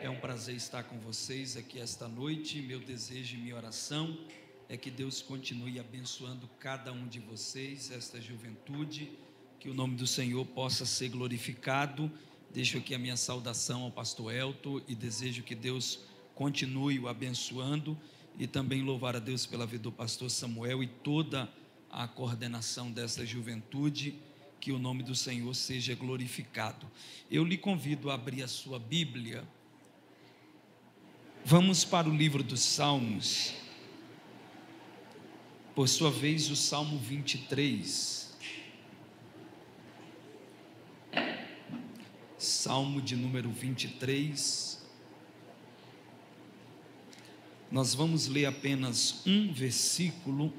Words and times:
É 0.00 0.08
um 0.08 0.14
prazer 0.14 0.54
estar 0.54 0.84
com 0.84 0.96
vocês 1.00 1.56
aqui 1.56 1.80
esta 1.80 2.06
noite. 2.06 2.62
Meu 2.62 2.78
desejo 2.78 3.34
e 3.34 3.40
minha 3.40 3.56
oração 3.56 4.16
é 4.68 4.76
que 4.76 4.92
Deus 4.92 5.20
continue 5.20 5.80
abençoando 5.80 6.48
cada 6.60 6.92
um 6.92 7.08
de 7.08 7.18
vocês, 7.18 7.90
esta 7.90 8.20
juventude, 8.20 9.10
que 9.58 9.68
o 9.68 9.74
nome 9.74 9.96
do 9.96 10.06
Senhor 10.06 10.46
possa 10.46 10.86
ser 10.86 11.08
glorificado. 11.08 12.08
Deixo 12.54 12.78
aqui 12.78 12.94
a 12.94 12.98
minha 12.98 13.16
saudação 13.16 13.82
ao 13.82 13.90
pastor 13.90 14.32
Elton 14.32 14.80
e 14.86 14.94
desejo 14.94 15.42
que 15.42 15.56
Deus 15.56 15.98
continue 16.32 17.00
o 17.00 17.08
abençoando 17.08 17.98
e 18.38 18.46
também 18.46 18.82
louvar 18.82 19.16
a 19.16 19.18
Deus 19.20 19.46
pela 19.46 19.66
vida 19.66 19.82
do 19.82 19.92
pastor 19.92 20.30
Samuel 20.30 20.80
e 20.80 20.86
toda 20.86 21.52
a 21.90 22.06
coordenação 22.06 22.92
dessa 22.92 23.26
juventude. 23.26 24.14
Que 24.60 24.70
o 24.70 24.78
nome 24.78 25.02
do 25.02 25.14
Senhor 25.14 25.52
seja 25.54 25.94
glorificado. 25.96 26.88
Eu 27.28 27.44
lhe 27.44 27.58
convido 27.58 28.10
a 28.10 28.14
abrir 28.14 28.44
a 28.44 28.48
sua 28.48 28.78
Bíblia 28.78 29.44
Vamos 31.50 31.82
para 31.82 32.06
o 32.06 32.14
livro 32.14 32.42
dos 32.42 32.60
Salmos. 32.60 33.54
Por 35.74 35.88
sua 35.88 36.10
vez, 36.10 36.50
o 36.50 36.54
Salmo 36.54 36.98
23. 36.98 38.36
Salmo 42.36 43.00
de 43.00 43.16
número 43.16 43.48
23. 43.48 44.86
Nós 47.70 47.94
vamos 47.94 48.26
ler 48.26 48.44
apenas 48.44 49.22
um 49.26 49.50
versículo, 49.50 50.52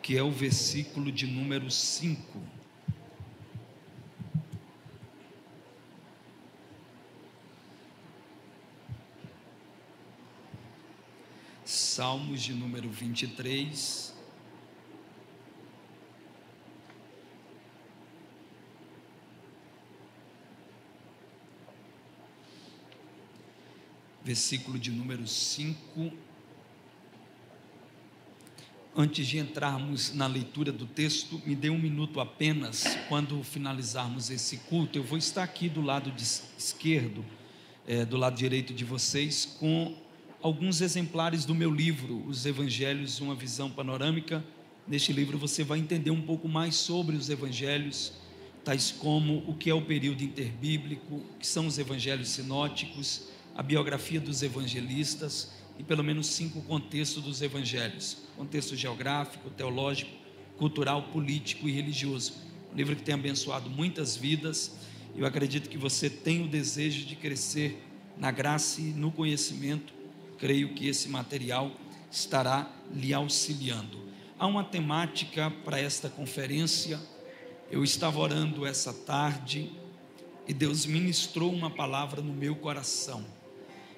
que 0.00 0.16
é 0.16 0.22
o 0.22 0.30
versículo 0.30 1.12
de 1.12 1.26
número 1.26 1.70
5. 1.70 2.57
Salmos 11.98 12.42
de 12.42 12.52
número 12.52 12.88
23. 12.88 14.14
Versículo 24.22 24.78
de 24.78 24.92
número 24.92 25.26
5. 25.26 26.12
Antes 28.96 29.26
de 29.26 29.38
entrarmos 29.38 30.14
na 30.14 30.28
leitura 30.28 30.70
do 30.70 30.86
texto, 30.86 31.42
me 31.44 31.56
dê 31.56 31.68
um 31.68 31.80
minuto 31.80 32.20
apenas. 32.20 32.96
Quando 33.08 33.42
finalizarmos 33.42 34.30
esse 34.30 34.58
culto, 34.58 34.96
eu 34.96 35.02
vou 35.02 35.18
estar 35.18 35.42
aqui 35.42 35.68
do 35.68 35.80
lado 35.80 36.14
esquerdo, 36.56 37.24
é, 37.84 38.04
do 38.04 38.16
lado 38.16 38.36
direito 38.36 38.72
de 38.72 38.84
vocês, 38.84 39.44
com 39.58 40.06
alguns 40.40 40.80
exemplares 40.80 41.44
do 41.44 41.54
meu 41.54 41.70
livro, 41.72 42.24
Os 42.26 42.46
Evangelhos, 42.46 43.20
uma 43.20 43.34
visão 43.34 43.68
panorâmica. 43.70 44.44
Neste 44.86 45.12
livro 45.12 45.36
você 45.36 45.64
vai 45.64 45.78
entender 45.78 46.10
um 46.10 46.22
pouco 46.22 46.48
mais 46.48 46.76
sobre 46.76 47.16
os 47.16 47.28
evangelhos, 47.28 48.12
tais 48.64 48.90
como 48.90 49.44
o 49.46 49.54
que 49.54 49.68
é 49.68 49.74
o 49.74 49.82
período 49.82 50.22
interbíblico, 50.22 51.16
o 51.16 51.38
que 51.38 51.46
são 51.46 51.66
os 51.66 51.78
evangelhos 51.78 52.28
sinóticos, 52.28 53.28
a 53.54 53.62
biografia 53.62 54.20
dos 54.20 54.42
evangelistas 54.42 55.52
e 55.78 55.82
pelo 55.82 56.04
menos 56.04 56.28
cinco 56.28 56.62
contextos 56.62 57.22
dos 57.22 57.42
evangelhos: 57.42 58.18
contexto 58.36 58.76
geográfico, 58.76 59.50
teológico, 59.50 60.12
cultural, 60.56 61.02
político 61.02 61.68
e 61.68 61.72
religioso. 61.72 62.34
Um 62.72 62.76
livro 62.76 62.94
que 62.94 63.02
tem 63.02 63.14
abençoado 63.14 63.68
muitas 63.68 64.16
vidas. 64.16 64.76
Eu 65.16 65.26
acredito 65.26 65.68
que 65.68 65.76
você 65.76 66.08
tem 66.08 66.44
o 66.44 66.48
desejo 66.48 67.04
de 67.04 67.16
crescer 67.16 67.82
na 68.16 68.30
graça 68.30 68.80
e 68.80 68.84
no 68.84 69.10
conhecimento 69.10 69.97
creio 70.38 70.74
que 70.74 70.88
esse 70.88 71.08
material 71.08 71.70
estará 72.10 72.70
lhe 72.94 73.12
auxiliando. 73.12 74.08
Há 74.38 74.46
uma 74.46 74.64
temática 74.64 75.50
para 75.64 75.80
esta 75.80 76.08
conferência. 76.08 77.00
Eu 77.70 77.82
estava 77.82 78.18
orando 78.18 78.64
essa 78.64 78.92
tarde 78.92 79.70
e 80.46 80.54
Deus 80.54 80.86
ministrou 80.86 81.52
uma 81.52 81.70
palavra 81.70 82.22
no 82.22 82.32
meu 82.32 82.56
coração. 82.56 83.24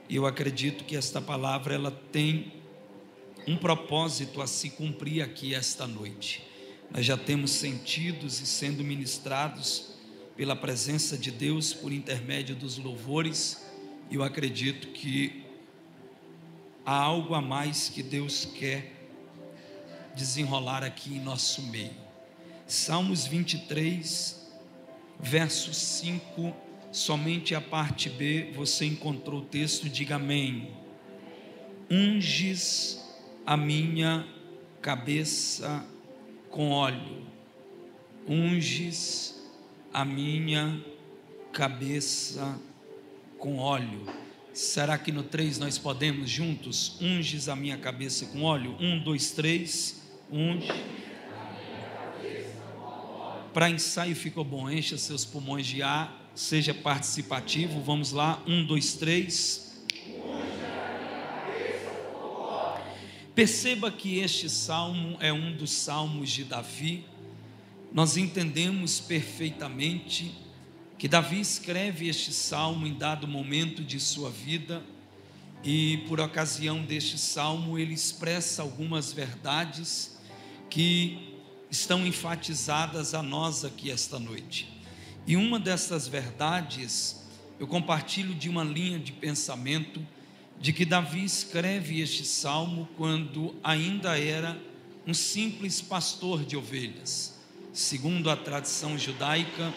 E 0.09 0.17
eu 0.17 0.27
acredito 0.27 0.85
que 0.85 0.97
esta 0.97 1.21
palavra 1.21 1.75
ela 1.75 1.91
tem 2.11 2.53
um 3.47 3.57
propósito 3.57 4.43
a 4.43 4.47
se 4.47 4.71
cumprir 4.71 5.23
aqui 5.23 5.55
esta 5.55 5.87
noite. 5.87 6.43
Nós 6.91 7.07
já 7.07 7.17
temos 7.17 7.53
sentidos 7.53 8.41
e 8.41 8.47
sendo 8.47 8.83
ministrados 8.83 9.95
pela 10.37 10.57
presença 10.57 11.17
de 11.17 11.31
Deus 11.31 11.73
por 11.73 11.93
intermédio 11.93 12.57
dos 12.57 12.79
louvores. 12.79 13.65
E 14.11 14.17
eu 14.17 14.25
acredito 14.25 14.89
que 14.89 15.40
há 16.91 16.97
algo 16.97 17.37
a 17.37 17.41
mais 17.41 17.89
que 17.89 18.03
Deus 18.03 18.45
quer 18.45 18.91
desenrolar 20.17 20.83
aqui 20.83 21.15
em 21.15 21.21
nosso 21.21 21.63
meio. 21.63 21.95
Salmos 22.67 23.29
23, 23.29 24.51
verso 25.21 25.73
5, 25.73 26.53
somente 26.91 27.55
a 27.55 27.61
parte 27.61 28.11
B 28.11 28.51
você 28.57 28.87
encontrou 28.87 29.39
o 29.41 29.45
texto, 29.45 29.89
diga 29.89 30.17
amém. 30.17 30.69
Unges 31.89 33.01
a 33.47 33.57
minha 33.57 34.27
cabeça 34.83 35.87
com 36.51 36.73
óleo, 36.73 37.25
unges 38.27 39.41
a 39.95 40.05
minha 40.05 40.85
cabeça 41.53 42.61
com 43.39 43.59
óleo. 43.59 44.30
Será 44.53 44.99
que 44.99 45.13
no 45.13 45.23
3 45.23 45.59
nós 45.59 45.79
podemos 45.79 46.29
juntos? 46.29 46.97
Unges 47.01 47.49
a 47.49 47.55
minha 47.55 47.79
cabeça 47.79 48.27
com 48.27 48.43
óleo. 48.43 48.77
Um, 48.81 48.99
dois, 48.99 49.31
três. 49.31 50.03
Unge. 50.31 50.69
Para 53.55 53.71
ensaio 53.71 54.15
ficou 54.17 54.45
bom. 54.45 54.69
Encha 54.69 54.99
seus 54.99 55.25
pulmões 55.25 55.67
de 55.67 55.83
ar. 55.83 56.31
Seja 56.35 56.75
participativo. 56.75 57.81
Vamos 57.81 58.11
lá. 58.11 58.43
Um, 58.47 58.65
dois, 58.65 58.95
três. 58.95 59.71
Perceba 63.35 63.91
que 63.91 64.19
este 64.19 64.51
salmo 64.51 65.17
é 65.21 65.33
um 65.33 65.57
dos 65.57 65.71
salmos 65.71 66.31
de 66.31 66.43
Davi. 66.43 67.05
Nós 67.93 68.17
entendemos 68.17 69.01
perfeitamente 69.01 70.35
que 71.01 71.09
Davi 71.09 71.41
escreve 71.41 72.11
este 72.11 72.31
salmo 72.31 72.87
em 72.87 72.93
dado 72.93 73.27
momento 73.27 73.83
de 73.83 73.99
sua 73.99 74.29
vida 74.29 74.83
e 75.65 76.05
por 76.07 76.21
ocasião 76.21 76.83
deste 76.83 77.17
salmo 77.17 77.79
ele 77.79 77.95
expressa 77.95 78.61
algumas 78.61 79.11
verdades 79.11 80.19
que 80.69 81.39
estão 81.71 82.07
enfatizadas 82.07 83.15
a 83.15 83.23
nós 83.23 83.65
aqui 83.65 83.91
esta 83.91 84.19
noite. 84.19 84.69
E 85.27 85.37
uma 85.37 85.59
dessas 85.59 86.07
verdades 86.07 87.27
eu 87.59 87.67
compartilho 87.67 88.35
de 88.35 88.51
uma 88.51 88.63
linha 88.63 88.99
de 88.99 89.13
pensamento 89.13 90.07
de 90.61 90.71
que 90.71 90.85
Davi 90.85 91.25
escreve 91.25 92.03
este 92.03 92.27
salmo 92.27 92.87
quando 92.99 93.55
ainda 93.65 94.19
era 94.19 94.61
um 95.07 95.15
simples 95.15 95.81
pastor 95.81 96.45
de 96.45 96.59
ovelhas. 96.59 97.41
Segundo 97.73 98.29
a 98.29 98.37
tradição 98.37 98.99
judaica, 98.99 99.73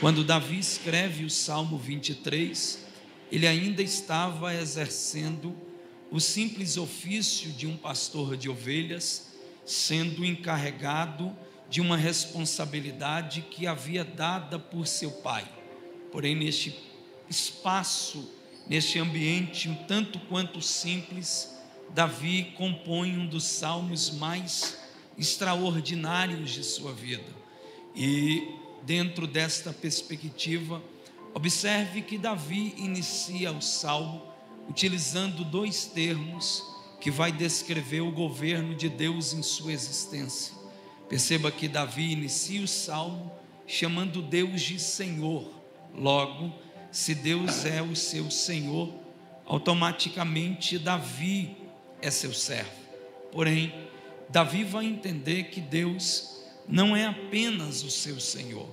quando 0.00 0.24
Davi 0.24 0.58
escreve 0.58 1.26
o 1.26 1.30
Salmo 1.30 1.76
23, 1.76 2.86
ele 3.30 3.46
ainda 3.46 3.82
estava 3.82 4.54
exercendo 4.54 5.54
o 6.10 6.18
simples 6.18 6.78
ofício 6.78 7.52
de 7.52 7.66
um 7.66 7.76
pastor 7.76 8.34
de 8.34 8.48
ovelhas, 8.48 9.34
sendo 9.66 10.24
encarregado 10.24 11.36
de 11.68 11.82
uma 11.82 11.98
responsabilidade 11.98 13.42
que 13.42 13.66
havia 13.66 14.02
dada 14.02 14.58
por 14.58 14.86
seu 14.86 15.10
pai. 15.10 15.46
Porém, 16.10 16.34
neste 16.34 16.74
espaço, 17.28 18.26
neste 18.66 18.98
ambiente 18.98 19.68
um 19.68 19.74
tanto 19.84 20.18
quanto 20.20 20.62
simples, 20.62 21.54
Davi 21.90 22.54
compõe 22.56 23.18
um 23.18 23.26
dos 23.26 23.44
salmos 23.44 24.10
mais 24.12 24.78
extraordinários 25.18 26.52
de 26.52 26.64
sua 26.64 26.92
vida. 26.94 27.38
E 27.94 28.59
dentro 28.82 29.26
desta 29.26 29.72
perspectiva, 29.72 30.82
observe 31.34 32.02
que 32.02 32.18
Davi 32.18 32.74
inicia 32.76 33.52
o 33.52 33.60
salmo 33.60 34.30
utilizando 34.68 35.44
dois 35.44 35.84
termos 35.86 36.64
que 37.00 37.10
vai 37.10 37.32
descrever 37.32 38.00
o 38.00 38.12
governo 38.12 38.74
de 38.74 38.88
Deus 38.88 39.32
em 39.32 39.42
sua 39.42 39.72
existência. 39.72 40.54
Perceba 41.08 41.50
que 41.50 41.66
Davi 41.66 42.12
inicia 42.12 42.62
o 42.62 42.68
salmo 42.68 43.32
chamando 43.66 44.22
Deus 44.22 44.60
de 44.60 44.78
Senhor. 44.78 45.50
Logo, 45.94 46.52
se 46.92 47.14
Deus 47.14 47.64
é 47.64 47.82
o 47.82 47.96
seu 47.96 48.30
Senhor, 48.30 48.92
automaticamente 49.44 50.78
Davi 50.78 51.56
é 52.00 52.10
seu 52.10 52.32
servo. 52.32 52.70
Porém, 53.32 53.72
Davi 54.28 54.62
vai 54.62 54.86
entender 54.86 55.44
que 55.44 55.60
Deus 55.60 56.39
não 56.70 56.96
é 56.96 57.06
apenas 57.06 57.82
o 57.82 57.90
seu 57.90 58.20
Senhor, 58.20 58.68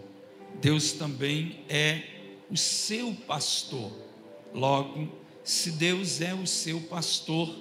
Deus 0.61 0.93
também 0.93 1.59
é 1.67 2.03
o 2.49 2.55
seu 2.55 3.13
pastor. 3.27 3.91
Logo, 4.53 5.11
se 5.43 5.71
Deus 5.71 6.21
é 6.21 6.33
o 6.33 6.45
seu 6.45 6.79
pastor, 6.81 7.53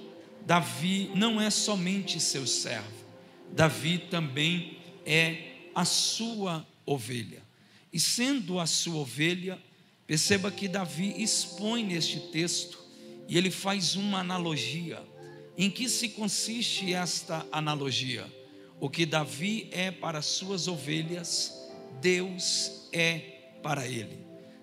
Davi 0.45 1.11
não 1.15 1.41
é 1.41 1.49
somente 1.49 2.19
seu 2.19 2.47
servo, 2.47 3.05
Davi 3.51 3.97
também 3.97 4.77
é 5.05 5.53
a 5.73 5.85
sua 5.85 6.65
ovelha. 6.85 7.41
E 7.91 7.99
sendo 7.99 8.59
a 8.59 8.65
sua 8.65 8.97
ovelha, 8.97 9.59
perceba 10.05 10.51
que 10.51 10.67
Davi 10.67 11.21
expõe 11.21 11.83
neste 11.83 12.19
texto 12.19 12.79
e 13.27 13.37
ele 13.37 13.51
faz 13.51 13.95
uma 13.95 14.19
analogia. 14.19 15.01
Em 15.57 15.69
que 15.69 15.89
se 15.89 16.09
consiste 16.09 16.93
esta 16.93 17.45
analogia? 17.51 18.25
O 18.79 18.89
que 18.89 19.05
Davi 19.05 19.69
é 19.71 19.89
para 19.89 20.21
suas 20.21 20.67
ovelhas, 20.67 21.67
Deus 21.99 22.87
é 22.93 23.17
para 23.63 23.87
ele. 23.87 24.19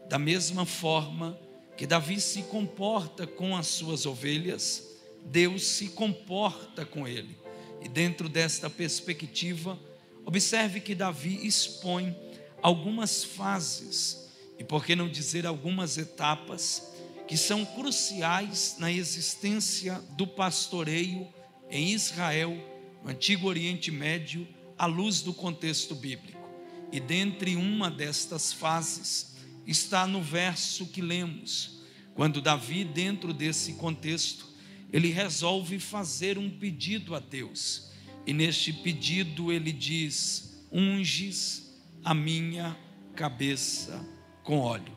Da 0.08 0.18
mesma 0.18 0.64
forma 0.64 1.38
que 1.76 1.86
Davi 1.86 2.20
se 2.20 2.42
comporta 2.42 3.26
com 3.26 3.56
as 3.56 3.66
suas 3.66 4.06
ovelhas, 4.06 4.84
Deus 5.24 5.66
se 5.66 5.88
comporta 5.88 6.84
com 6.84 7.08
ele. 7.08 7.36
E 7.82 7.88
dentro 7.88 8.28
desta 8.28 8.70
perspectiva, 8.70 9.78
observe 10.24 10.80
que 10.80 10.94
Davi 10.94 11.44
expõe 11.46 12.16
algumas 12.62 13.24
fases, 13.24 14.30
e 14.58 14.62
por 14.62 14.84
que 14.84 14.94
não 14.94 15.08
dizer 15.08 15.44
algumas 15.44 15.98
etapas, 15.98 16.94
que 17.26 17.36
são 17.36 17.64
cruciais 17.64 18.76
na 18.78 18.92
existência 18.92 20.00
do 20.10 20.26
pastoreio 20.26 21.26
em 21.68 21.90
Israel, 21.90 22.56
no 23.04 23.10
Antigo 23.10 23.46
Oriente 23.46 23.90
Médio, 23.90 24.48
à 24.78 24.86
luz 24.86 25.20
do 25.20 25.34
contexto 25.34 25.94
bíblico. 25.94 26.42
E 26.90 26.98
dentre 26.98 27.54
uma 27.54 27.90
destas 27.90 28.52
fases 28.52 29.36
está 29.66 30.06
no 30.06 30.22
verso 30.22 30.86
que 30.86 31.02
lemos, 31.02 31.82
quando 32.14 32.40
Davi, 32.40 32.84
dentro 32.84 33.34
desse 33.34 33.74
contexto, 33.74 34.46
ele 34.92 35.08
resolve 35.08 35.78
fazer 35.78 36.38
um 36.38 36.48
pedido 36.48 37.14
a 37.14 37.20
Deus. 37.20 37.90
E 38.26 38.32
neste 38.32 38.72
pedido 38.72 39.52
ele 39.52 39.72
diz: 39.72 40.64
Unges 40.72 41.74
a 42.02 42.14
minha 42.14 42.76
cabeça 43.14 44.06
com 44.42 44.58
óleo. 44.58 44.96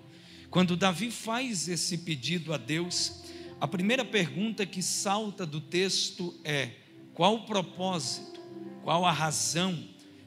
Quando 0.49 0.77
Davi 0.77 1.11
faz 1.11 1.67
esse 1.67 1.97
pedido 1.99 2.53
a 2.53 2.57
Deus, 2.57 3.23
a 3.59 3.67
primeira 3.67 4.05
pergunta 4.05 4.65
que 4.65 4.81
salta 4.81 5.45
do 5.45 5.59
texto 5.59 6.39
é: 6.43 6.71
qual 7.17 7.33
o 7.33 7.45
propósito, 7.45 8.39
qual 8.83 9.03
a 9.03 9.11
razão 9.11 9.83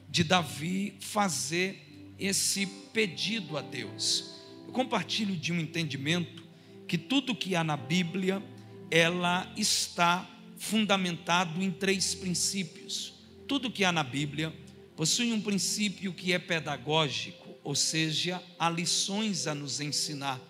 de 0.09 0.25
Davi 0.25 0.97
fazer 0.99 2.13
esse 2.19 2.65
pedido 2.65 3.57
a 3.57 3.61
Deus? 3.61 4.41
Eu 4.67 4.73
compartilho 4.73 5.37
de 5.37 5.53
um 5.53 5.59
entendimento 5.61 6.43
que 6.85 6.97
tudo 6.97 7.33
que 7.33 7.55
há 7.55 7.63
na 7.63 7.77
Bíblia, 7.77 8.43
ela 8.91 9.49
está 9.55 10.29
fundamentado 10.57 11.63
em 11.63 11.71
três 11.71 12.13
princípios. 12.13 13.13
Tudo 13.47 13.71
que 13.71 13.85
há 13.85 13.93
na 13.93 14.03
Bíblia 14.03 14.53
possui 14.93 15.31
um 15.31 15.39
princípio 15.39 16.13
que 16.13 16.33
é 16.33 16.39
pedagógico 16.39 17.41
ou 17.63 17.73
seja, 17.73 18.43
há 18.59 18.69
lições 18.69 19.47
a 19.47 19.55
nos 19.55 19.79
ensinar. 19.79 20.41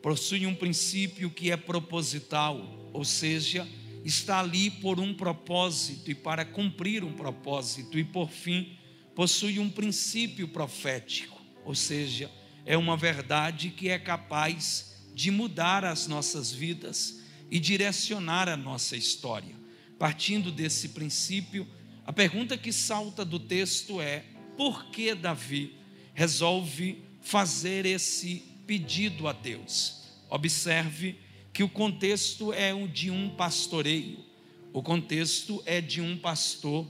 Possui 0.00 0.46
um 0.46 0.54
princípio 0.54 1.28
que 1.28 1.50
é 1.50 1.56
proposital, 1.56 2.60
ou 2.92 3.04
seja, 3.04 3.66
está 4.04 4.40
ali 4.40 4.70
por 4.70 5.00
um 5.00 5.14
propósito 5.14 6.10
e 6.10 6.14
para 6.14 6.44
cumprir 6.44 7.04
um 7.04 7.12
propósito. 7.12 7.98
E 7.98 8.04
por 8.04 8.30
fim, 8.30 8.76
possui 9.14 9.58
um 9.58 9.68
princípio 9.68 10.48
profético, 10.48 11.40
ou 11.64 11.74
seja, 11.74 12.30
é 12.64 12.76
uma 12.76 12.96
verdade 12.96 13.70
que 13.70 13.88
é 13.88 13.98
capaz 13.98 15.02
de 15.14 15.30
mudar 15.30 15.84
as 15.84 16.06
nossas 16.06 16.52
vidas 16.52 17.22
e 17.50 17.58
direcionar 17.58 18.48
a 18.48 18.56
nossa 18.56 18.96
história. 18.96 19.56
Partindo 19.98 20.52
desse 20.52 20.90
princípio, 20.90 21.66
a 22.06 22.12
pergunta 22.12 22.56
que 22.56 22.72
salta 22.72 23.24
do 23.24 23.38
texto 23.38 24.00
é: 24.00 24.24
por 24.56 24.90
que 24.90 25.14
Davi 25.14 25.76
resolve 26.14 27.02
fazer 27.20 27.86
esse 27.86 28.42
pedido 28.66 29.28
a 29.28 29.32
Deus. 29.32 30.02
Observe 30.28 31.16
que 31.58 31.64
o 31.64 31.68
contexto 31.68 32.52
é 32.52 32.72
o 32.72 32.86
de 32.86 33.10
um 33.10 33.30
pastoreio, 33.30 34.24
o 34.72 34.80
contexto 34.80 35.60
é 35.66 35.80
de 35.80 36.00
um 36.00 36.16
pastor 36.16 36.86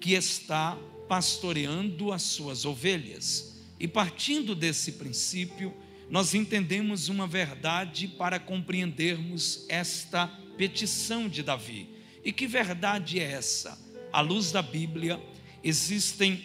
que 0.00 0.12
está 0.12 0.78
pastoreando 1.08 2.12
as 2.12 2.22
suas 2.22 2.64
ovelhas. 2.64 3.60
E 3.80 3.88
partindo 3.88 4.54
desse 4.54 4.92
princípio, 4.92 5.74
nós 6.08 6.34
entendemos 6.34 7.08
uma 7.08 7.26
verdade 7.26 8.06
para 8.06 8.38
compreendermos 8.38 9.66
esta 9.68 10.28
petição 10.56 11.28
de 11.28 11.42
Davi. 11.42 11.88
E 12.24 12.32
que 12.32 12.46
verdade 12.46 13.18
é 13.18 13.28
essa? 13.28 13.76
À 14.12 14.20
luz 14.20 14.52
da 14.52 14.62
Bíblia, 14.62 15.20
existem 15.64 16.44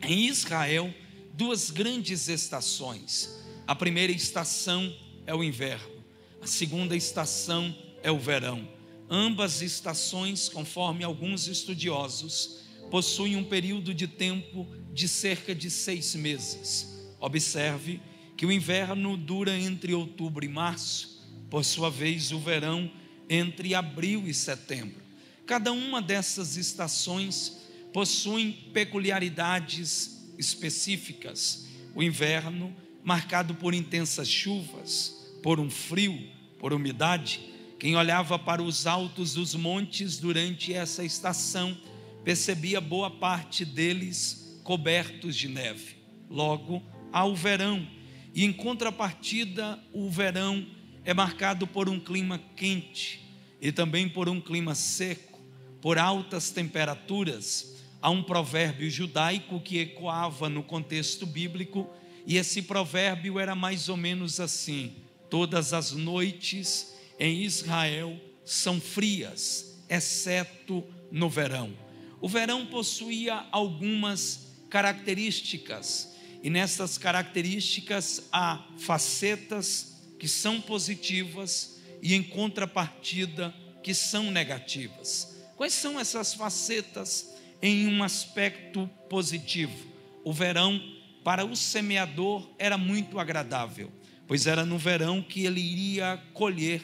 em 0.00 0.28
Israel 0.28 0.90
duas 1.34 1.70
grandes 1.70 2.26
estações. 2.28 3.44
A 3.66 3.74
primeira 3.74 4.12
estação 4.12 4.90
é 5.26 5.34
o 5.34 5.44
inverno, 5.44 6.01
a 6.42 6.46
segunda 6.46 6.96
estação 6.96 7.72
é 8.02 8.10
o 8.10 8.18
verão. 8.18 8.68
Ambas 9.08 9.62
estações, 9.62 10.48
conforme 10.48 11.04
alguns 11.04 11.46
estudiosos, 11.46 12.62
possuem 12.90 13.36
um 13.36 13.44
período 13.44 13.94
de 13.94 14.08
tempo 14.08 14.66
de 14.92 15.06
cerca 15.06 15.54
de 15.54 15.70
seis 15.70 16.16
meses. 16.16 17.08
Observe 17.20 18.00
que 18.36 18.44
o 18.44 18.50
inverno 18.50 19.16
dura 19.16 19.56
entre 19.56 19.94
outubro 19.94 20.44
e 20.44 20.48
março, 20.48 21.22
por 21.48 21.64
sua 21.64 21.88
vez, 21.88 22.32
o 22.32 22.40
verão 22.40 22.90
entre 23.30 23.72
abril 23.72 24.26
e 24.26 24.34
setembro. 24.34 25.00
Cada 25.46 25.70
uma 25.70 26.02
dessas 26.02 26.56
estações 26.56 27.58
possui 27.92 28.52
peculiaridades 28.72 30.32
específicas. 30.36 31.66
O 31.94 32.02
inverno, 32.02 32.74
marcado 33.04 33.54
por 33.54 33.74
intensas 33.74 34.28
chuvas, 34.28 35.21
por 35.42 35.58
um 35.58 35.68
frio, 35.70 36.28
por 36.58 36.72
umidade. 36.72 37.40
Quem 37.78 37.96
olhava 37.96 38.38
para 38.38 38.62
os 38.62 38.86
altos 38.86 39.34
dos 39.34 39.54
montes 39.54 40.18
durante 40.18 40.72
essa 40.72 41.04
estação 41.04 41.76
percebia 42.24 42.80
boa 42.80 43.10
parte 43.10 43.64
deles 43.64 44.60
cobertos 44.62 45.36
de 45.36 45.48
neve. 45.48 45.96
Logo, 46.30 46.82
há 47.12 47.24
o 47.24 47.34
verão, 47.34 47.86
e 48.34 48.44
em 48.44 48.52
contrapartida, 48.52 49.78
o 49.92 50.08
verão 50.08 50.64
é 51.04 51.12
marcado 51.12 51.66
por 51.66 51.88
um 51.88 51.98
clima 51.98 52.40
quente 52.56 53.20
e 53.60 53.72
também 53.72 54.08
por 54.08 54.28
um 54.28 54.40
clima 54.40 54.74
seco, 54.74 55.40
por 55.80 55.98
altas 55.98 56.50
temperaturas 56.50 57.72
Há 58.02 58.10
um 58.10 58.20
provérbio 58.20 58.90
judaico 58.90 59.60
que 59.60 59.78
ecoava 59.78 60.48
no 60.48 60.64
contexto 60.64 61.24
bíblico, 61.24 61.88
e 62.26 62.36
esse 62.36 62.62
provérbio 62.62 63.38
era 63.38 63.54
mais 63.54 63.88
ou 63.88 63.96
menos 63.96 64.40
assim: 64.40 64.92
Todas 65.32 65.72
as 65.72 65.92
noites 65.92 66.92
em 67.18 67.42
Israel 67.42 68.20
são 68.44 68.78
frias, 68.78 69.82
exceto 69.88 70.84
no 71.10 71.30
verão. 71.30 71.74
O 72.20 72.28
verão 72.28 72.66
possuía 72.66 73.46
algumas 73.50 74.40
características, 74.68 76.14
e 76.42 76.50
nessas 76.50 76.98
características 76.98 78.24
há 78.30 78.62
facetas 78.76 80.02
que 80.18 80.28
são 80.28 80.60
positivas 80.60 81.80
e 82.02 82.12
em 82.12 82.22
contrapartida 82.22 83.54
que 83.82 83.94
são 83.94 84.30
negativas. 84.30 85.42
Quais 85.56 85.72
são 85.72 85.98
essas 85.98 86.34
facetas 86.34 87.32
em 87.62 87.86
um 87.86 88.04
aspecto 88.04 88.86
positivo. 89.08 89.88
O 90.24 90.30
verão, 90.30 90.78
para 91.24 91.42
o 91.42 91.56
semeador, 91.56 92.50
era 92.58 92.76
muito 92.76 93.18
agradável, 93.18 93.90
pois 94.26 94.46
era 94.46 94.64
no 94.64 94.78
verão 94.78 95.22
que 95.22 95.44
ele 95.44 95.60
iria 95.60 96.20
colher 96.32 96.82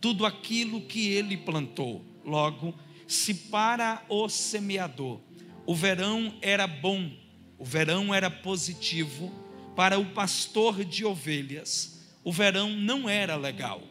tudo 0.00 0.24
aquilo 0.24 0.80
que 0.82 1.08
ele 1.08 1.36
plantou. 1.36 2.04
Logo, 2.24 2.74
se 3.06 3.34
para 3.34 4.02
o 4.08 4.28
semeador 4.28 5.20
o 5.66 5.74
verão 5.74 6.32
era 6.40 6.66
bom, 6.66 7.10
o 7.58 7.64
verão 7.64 8.14
era 8.14 8.30
positivo, 8.30 9.32
para 9.74 9.98
o 9.98 10.06
pastor 10.06 10.84
de 10.84 11.04
ovelhas, 11.04 12.06
o 12.24 12.32
verão 12.32 12.70
não 12.70 13.08
era 13.08 13.36
legal. 13.36 13.82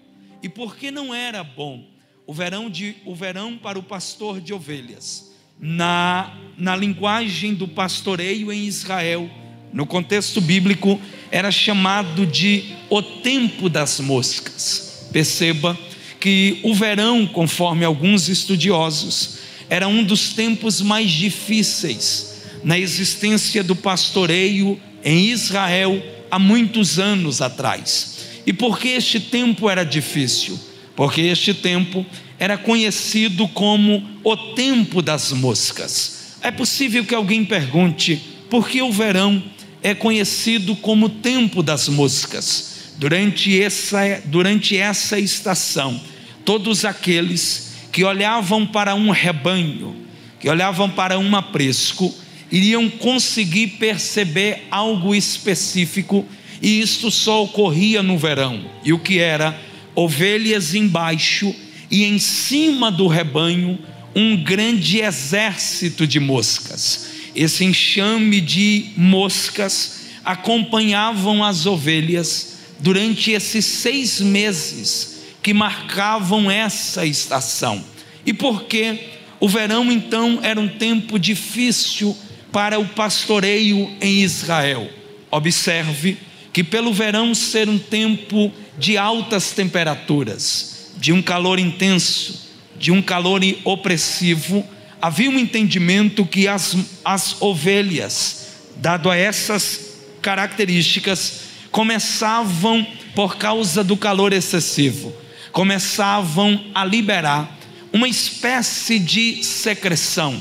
E 0.41 0.49
por 0.49 0.75
que 0.75 0.89
não 0.89 1.13
era 1.13 1.43
bom 1.43 1.85
o 2.25 2.33
verão, 2.33 2.69
de, 2.69 2.95
o 3.05 3.13
verão 3.13 3.57
para 3.57 3.77
o 3.77 3.83
pastor 3.83 4.41
de 4.41 4.53
ovelhas? 4.53 5.33
Na, 5.59 6.35
na 6.57 6.75
linguagem 6.75 7.53
do 7.53 7.67
pastoreio 7.67 8.51
em 8.51 8.65
Israel, 8.65 9.29
no 9.75 9.85
contexto 9.85 10.39
bíblico, 10.39 10.99
era 11.29 11.51
chamado 11.51 12.25
de 12.25 12.63
o 12.89 13.01
tempo 13.01 13.67
das 13.67 13.99
moscas. 13.99 15.09
Perceba 15.11 15.77
que 16.17 16.61
o 16.63 16.73
verão, 16.73 17.27
conforme 17.27 17.83
alguns 17.83 18.29
estudiosos, 18.29 19.39
era 19.69 19.85
um 19.85 20.01
dos 20.01 20.29
tempos 20.29 20.81
mais 20.81 21.11
difíceis 21.11 22.35
na 22.63 22.79
existência 22.79 23.61
do 23.61 23.75
pastoreio 23.75 24.79
em 25.03 25.25
Israel 25.25 26.01
há 26.31 26.39
muitos 26.39 26.97
anos 26.97 27.41
atrás. 27.41 28.15
E 28.47 28.53
por 28.53 28.79
que 28.79 28.87
este 28.87 29.19
tempo 29.19 29.69
era 29.69 29.83
difícil? 29.83 30.57
Porque 30.95 31.19
este 31.19 31.53
tempo 31.53 32.05
era 32.39 32.57
conhecido 32.57 33.45
como 33.49 34.01
o 34.23 34.37
tempo 34.37 35.01
das 35.01 35.33
moscas. 35.33 36.37
É 36.41 36.49
possível 36.49 37.03
que 37.03 37.13
alguém 37.13 37.43
pergunte 37.43 38.21
por 38.49 38.69
que 38.69 38.81
o 38.81 38.91
verão 38.91 39.43
é 39.85 39.93
conhecido 39.93 40.75
como 40.75 41.07
tempo 41.07 41.61
das 41.61 41.87
moscas? 41.87 42.73
Durante 42.97 43.61
essa, 43.61 44.19
durante 44.25 44.75
essa 44.75 45.19
estação, 45.19 46.01
todos 46.43 46.83
aqueles 46.83 47.75
que 47.91 48.03
olhavam 48.03 48.65
para 48.65 48.95
um 48.95 49.11
rebanho, 49.11 49.95
que 50.39 50.49
olhavam 50.49 50.89
para 50.89 51.19
um 51.19 51.35
aprisco, 51.35 52.11
iriam 52.51 52.89
conseguir 52.89 53.67
perceber 53.77 54.63
algo 54.71 55.13
específico, 55.13 56.25
e 56.59 56.81
isto 56.81 57.11
só 57.11 57.43
ocorria 57.43 58.01
no 58.01 58.17
verão. 58.17 58.65
E 58.83 58.91
o 58.91 58.97
que 58.97 59.19
era? 59.19 59.55
Ovelhas 59.93 60.73
embaixo 60.73 61.53
e 61.91 62.05
em 62.05 62.17
cima 62.17 62.89
do 62.91 63.05
rebanho 63.05 63.77
um 64.15 64.35
grande 64.35 65.01
exército 65.01 66.07
de 66.07 66.19
moscas. 66.19 67.14
Esse 67.35 67.65
enxame 67.65 68.39
de 68.39 68.91
moscas 68.95 70.05
acompanhavam 70.23 71.43
as 71.43 71.65
ovelhas 71.65 72.59
durante 72.79 73.31
esses 73.31 73.65
seis 73.65 74.21
meses 74.21 75.23
que 75.43 75.53
marcavam 75.53 76.49
essa 76.49 77.05
estação. 77.05 77.83
E 78.25 78.33
por 78.33 78.63
que 78.63 78.97
o 79.39 79.47
verão 79.47 79.91
então 79.91 80.39
era 80.41 80.59
um 80.59 80.67
tempo 80.67 81.19
difícil 81.19 82.17
para 82.51 82.79
o 82.79 82.87
pastoreio 82.87 83.91
em 84.01 84.23
Israel? 84.23 84.89
Observe 85.29 86.17
que, 86.51 86.63
pelo 86.63 86.93
verão 86.93 87.35
ser 87.35 87.67
um 87.67 87.77
tempo 87.77 88.51
de 88.79 88.97
altas 88.97 89.51
temperaturas, 89.51 90.93
de 90.97 91.11
um 91.11 91.21
calor 91.21 91.59
intenso, 91.59 92.49
de 92.79 92.91
um 92.91 93.01
calor 93.01 93.41
opressivo, 93.63 94.65
havia 95.01 95.29
um 95.29 95.39
entendimento 95.39 96.25
que 96.25 96.47
as, 96.47 96.75
as 97.03 97.41
ovelhas, 97.41 98.47
dado 98.77 99.09
a 99.09 99.15
essas 99.15 99.97
características, 100.21 101.41
começavam 101.71 102.85
por 103.13 103.37
causa 103.37 103.83
do 103.83 103.95
calor 103.95 104.33
excessivo 104.33 105.25
começavam 105.55 106.65
a 106.75 106.83
liberar 106.83 107.49
uma 107.93 108.09
espécie 108.09 108.99
de 108.99 109.41
secreção. 109.41 110.37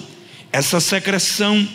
Essa 0.50 0.80
secreção 0.80 1.68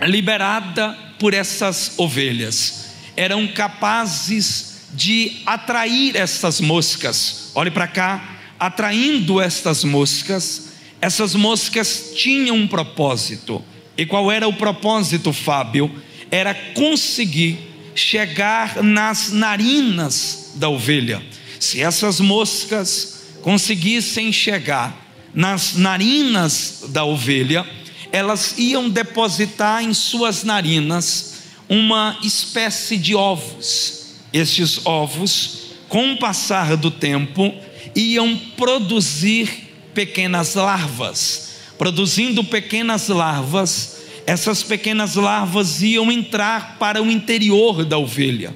liberada 0.00 0.96
por 1.18 1.34
essas 1.34 1.94
ovelhas 1.98 2.90
eram 3.16 3.48
capazes 3.48 4.82
de 4.94 5.42
atrair 5.44 6.14
essas 6.14 6.60
moscas. 6.60 7.50
Olhe 7.52 7.72
para 7.72 7.88
cá, 7.88 8.38
atraindo 8.60 9.40
estas 9.40 9.82
moscas. 9.82 10.67
Essas 11.00 11.34
moscas 11.34 12.12
tinham 12.16 12.56
um 12.56 12.66
propósito. 12.66 13.64
E 13.96 14.06
qual 14.06 14.30
era 14.30 14.46
o 14.46 14.52
propósito, 14.52 15.32
Fábio? 15.32 15.90
Era 16.30 16.54
conseguir 16.54 17.58
chegar 17.94 18.82
nas 18.82 19.32
narinas 19.32 20.52
da 20.54 20.68
ovelha 20.68 21.22
se 21.58 21.82
essas 21.82 22.20
moscas 22.20 23.22
conseguissem 23.42 24.32
chegar 24.32 25.06
nas 25.34 25.74
narinas 25.74 26.84
da 26.88 27.04
ovelha, 27.04 27.66
elas 28.10 28.54
iam 28.56 28.88
depositar 28.88 29.82
em 29.82 29.92
suas 29.92 30.44
narinas 30.44 31.34
uma 31.68 32.18
espécie 32.22 32.96
de 32.96 33.14
ovos. 33.14 34.14
Estes 34.32 34.84
ovos, 34.86 35.74
com 35.88 36.12
o 36.12 36.18
passar 36.18 36.76
do 36.76 36.90
tempo, 36.90 37.52
iam 37.94 38.36
produzir 38.56 39.67
pequenas 39.98 40.54
larvas. 40.54 41.56
Produzindo 41.76 42.44
pequenas 42.44 43.08
larvas, 43.08 43.96
essas 44.24 44.62
pequenas 44.62 45.16
larvas 45.16 45.82
iam 45.82 46.12
entrar 46.12 46.76
para 46.78 47.02
o 47.02 47.10
interior 47.10 47.84
da 47.84 47.98
ovelha. 47.98 48.54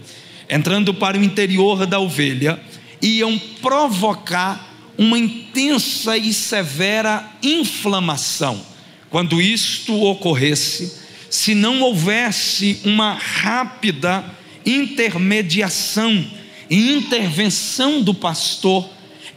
Entrando 0.49 0.94
para 0.94 1.18
o 1.18 1.25
interior 1.25 1.84
da 1.84 1.99
ovelha, 1.99 2.61
iam 3.00 3.37
provocar 3.61 4.72
uma 4.96 5.18
intensa 5.18 6.16
e 6.16 6.32
severa 6.32 7.28
inflamação. 7.42 8.64
Quando 9.11 9.42
isto 9.42 10.00
ocorresse, 10.00 10.92
se 11.28 11.56
não 11.56 11.80
houvesse 11.80 12.78
uma 12.84 13.14
rápida 13.14 14.25
intermediação 14.64 16.25
e 16.70 16.92
intervenção 16.92 18.00
do 18.00 18.14
pastor, 18.14 18.88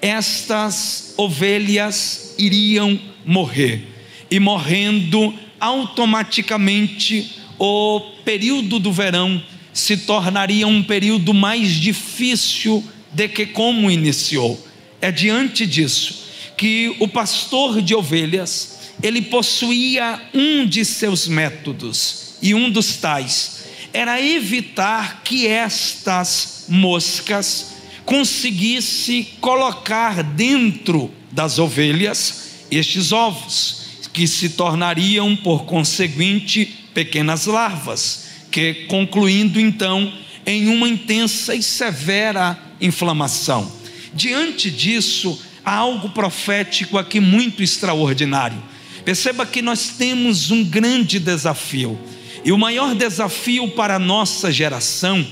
estas 0.02 1.14
ovelhas 1.18 2.36
iriam 2.38 3.00
morrer. 3.26 3.82
E 4.30 4.40
morrendo, 4.40 5.34
automaticamente 5.60 7.36
o 7.58 8.00
período 8.24 8.80
do 8.80 8.92
verão 8.92 9.42
se 9.74 9.98
tornaria 9.98 10.68
um 10.68 10.84
período 10.84 11.34
mais 11.34 11.74
difícil 11.74 12.84
de 13.12 13.28
que 13.28 13.46
como 13.46 13.90
iniciou. 13.90 14.62
É 15.02 15.12
diante 15.12 15.66
disso 15.66 16.26
que 16.58 16.96
o 17.00 17.08
pastor 17.08 17.82
de 17.82 17.94
ovelhas, 17.94 18.94
ele 19.04 19.22
possuía 19.22 20.22
um 20.34 20.66
de 20.66 20.86
seus 20.86 21.28
métodos, 21.28 22.36
e 22.42 22.54
um 22.54 22.70
dos 22.70 22.96
tais 22.98 23.66
era 23.92 24.22
evitar 24.22 25.22
que 25.24 25.48
estas 25.48 26.66
moscas 26.68 27.76
conseguisse 28.06 29.28
colocar 29.42 30.24
dentro 30.24 31.12
das 31.32 31.60
ovelhas 31.60 32.66
estes 32.72 33.12
ovos, 33.12 33.84
que 34.14 34.28
se 34.28 34.50
tornariam 34.50 35.36
por 35.36 35.66
conseguinte 35.66 36.66
pequenas 36.94 37.46
larvas, 37.46 38.28
que 38.50 38.86
concluindo 38.88 39.60
então 39.60 40.14
em 40.46 40.70
uma 40.70 40.88
intensa 40.88 41.54
e 41.54 41.62
severa 41.62 42.58
inflamação. 42.80 43.70
Diante 44.14 44.72
disso, 44.72 45.38
há 45.66 45.76
algo 45.76 46.10
profético 46.10 46.98
aqui 46.98 47.20
muito 47.20 47.62
extraordinário. 47.62 48.62
Perceba 49.04 49.46
que 49.46 49.62
nós 49.62 49.90
temos 49.98 50.52
um 50.52 50.64
grande 50.64 51.20
desafio, 51.20 52.00
e 52.46 52.52
o 52.52 52.58
maior 52.58 52.96
desafio 52.96 53.68
para 53.70 53.96
a 53.96 54.00
nossa 54.00 54.52
geração 54.52 55.26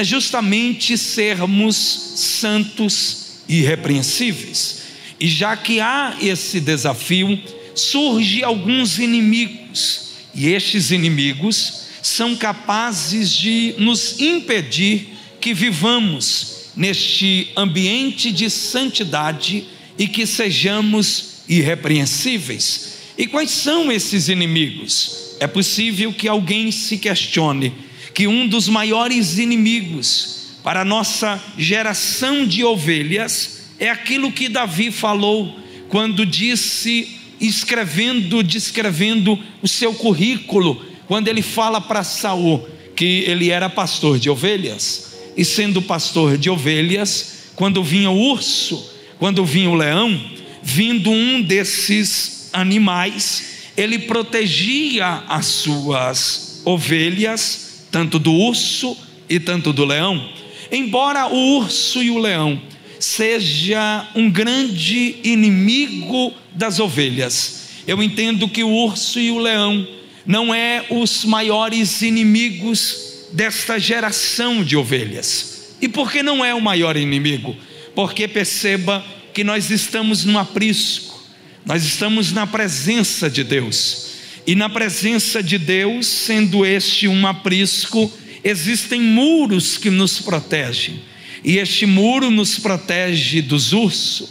é 0.00 0.04
justamente 0.04 0.96
sermos 0.96 1.76
santos 2.16 3.42
e 3.46 3.58
irrepreensíveis. 3.58 4.80
E 5.20 5.28
já 5.28 5.54
que 5.56 5.78
há 5.78 6.16
esse 6.22 6.58
desafio, 6.58 7.38
surge 7.74 8.42
alguns 8.42 8.98
inimigos, 8.98 10.12
e 10.34 10.48
estes 10.48 10.90
inimigos 10.90 11.82
são 12.02 12.34
capazes 12.34 13.30
de 13.30 13.74
nos 13.76 14.18
impedir 14.18 15.08
que 15.38 15.52
vivamos 15.52 16.70
neste 16.74 17.50
ambiente 17.54 18.32
de 18.32 18.48
santidade 18.48 19.64
e 19.98 20.08
que 20.08 20.26
sejamos 20.26 21.42
irrepreensíveis. 21.46 23.00
E 23.18 23.26
quais 23.26 23.50
são 23.50 23.92
esses 23.92 24.28
inimigos? 24.28 25.36
É 25.40 25.46
possível 25.46 26.10
que 26.10 26.26
alguém 26.26 26.72
se 26.72 26.96
questione 26.96 27.89
que 28.20 28.26
um 28.26 28.46
dos 28.46 28.68
maiores 28.68 29.38
inimigos 29.38 30.58
para 30.62 30.82
a 30.82 30.84
nossa 30.84 31.42
geração 31.56 32.46
de 32.46 32.62
ovelhas 32.62 33.62
é 33.78 33.88
aquilo 33.88 34.30
que 34.30 34.46
Davi 34.46 34.90
falou 34.90 35.58
quando 35.88 36.26
disse, 36.26 37.16
escrevendo, 37.40 38.42
descrevendo 38.42 39.38
o 39.62 39.66
seu 39.66 39.94
currículo, 39.94 40.84
quando 41.08 41.28
ele 41.28 41.40
fala 41.40 41.80
para 41.80 42.04
Saul 42.04 42.68
que 42.94 43.24
ele 43.26 43.48
era 43.48 43.70
pastor 43.70 44.18
de 44.18 44.28
ovelhas. 44.28 45.14
E 45.34 45.42
sendo 45.42 45.80
pastor 45.80 46.36
de 46.36 46.50
ovelhas, 46.50 47.52
quando 47.56 47.82
vinha 47.82 48.10
o 48.10 48.20
urso, 48.20 48.92
quando 49.18 49.46
vinha 49.46 49.70
o 49.70 49.74
leão, 49.74 50.20
vindo 50.62 51.10
um 51.10 51.40
desses 51.40 52.50
animais, 52.52 53.70
ele 53.78 53.98
protegia 54.00 55.24
as 55.26 55.46
suas 55.46 56.60
ovelhas, 56.66 57.69
tanto 57.90 58.18
do 58.18 58.32
urso 58.32 58.96
e 59.28 59.38
tanto 59.38 59.72
do 59.72 59.84
leão. 59.84 60.28
Embora 60.70 61.26
o 61.26 61.58
urso 61.58 62.02
e 62.02 62.10
o 62.10 62.18
leão 62.18 62.60
seja 62.98 64.08
um 64.14 64.30
grande 64.30 65.16
inimigo 65.24 66.32
das 66.54 66.78
ovelhas. 66.78 67.68
Eu 67.86 68.02
entendo 68.02 68.48
que 68.48 68.62
o 68.62 68.70
urso 68.70 69.18
e 69.18 69.30
o 69.30 69.38
leão 69.38 69.86
não 70.26 70.54
é 70.54 70.84
os 70.90 71.24
maiores 71.24 72.02
inimigos 72.02 73.26
desta 73.32 73.78
geração 73.78 74.62
de 74.62 74.76
ovelhas. 74.76 75.76
E 75.80 75.88
por 75.88 76.12
que 76.12 76.22
não 76.22 76.44
é 76.44 76.54
o 76.54 76.60
maior 76.60 76.96
inimigo? 76.96 77.56
Porque 77.94 78.28
perceba 78.28 79.04
que 79.32 79.42
nós 79.42 79.70
estamos 79.70 80.24
no 80.24 80.38
aprisco, 80.38 81.18
nós 81.64 81.84
estamos 81.84 82.32
na 82.32 82.46
presença 82.46 83.30
de 83.30 83.42
Deus. 83.42 84.09
E 84.46 84.54
na 84.54 84.68
presença 84.68 85.42
de 85.42 85.58
Deus, 85.58 86.06
sendo 86.06 86.64
este 86.64 87.06
um 87.06 87.26
aprisco, 87.26 88.10
existem 88.42 89.00
muros 89.00 89.76
que 89.76 89.90
nos 89.90 90.18
protegem. 90.20 91.00
E 91.44 91.58
este 91.58 91.86
muro 91.86 92.30
nos 92.30 92.58
protege 92.58 93.40
dos 93.40 93.72
ursos, 93.72 94.28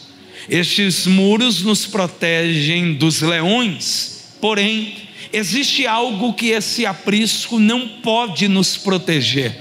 estes 0.50 1.06
muros 1.06 1.62
nos 1.62 1.86
protegem 1.86 2.94
dos 2.94 3.22
leões. 3.22 4.36
Porém, 4.42 4.96
existe 5.32 5.86
algo 5.86 6.34
que 6.34 6.48
esse 6.48 6.86
aprisco 6.86 7.60
não 7.60 7.88
pode 7.88 8.48
nos 8.48 8.78
proteger. 8.78 9.56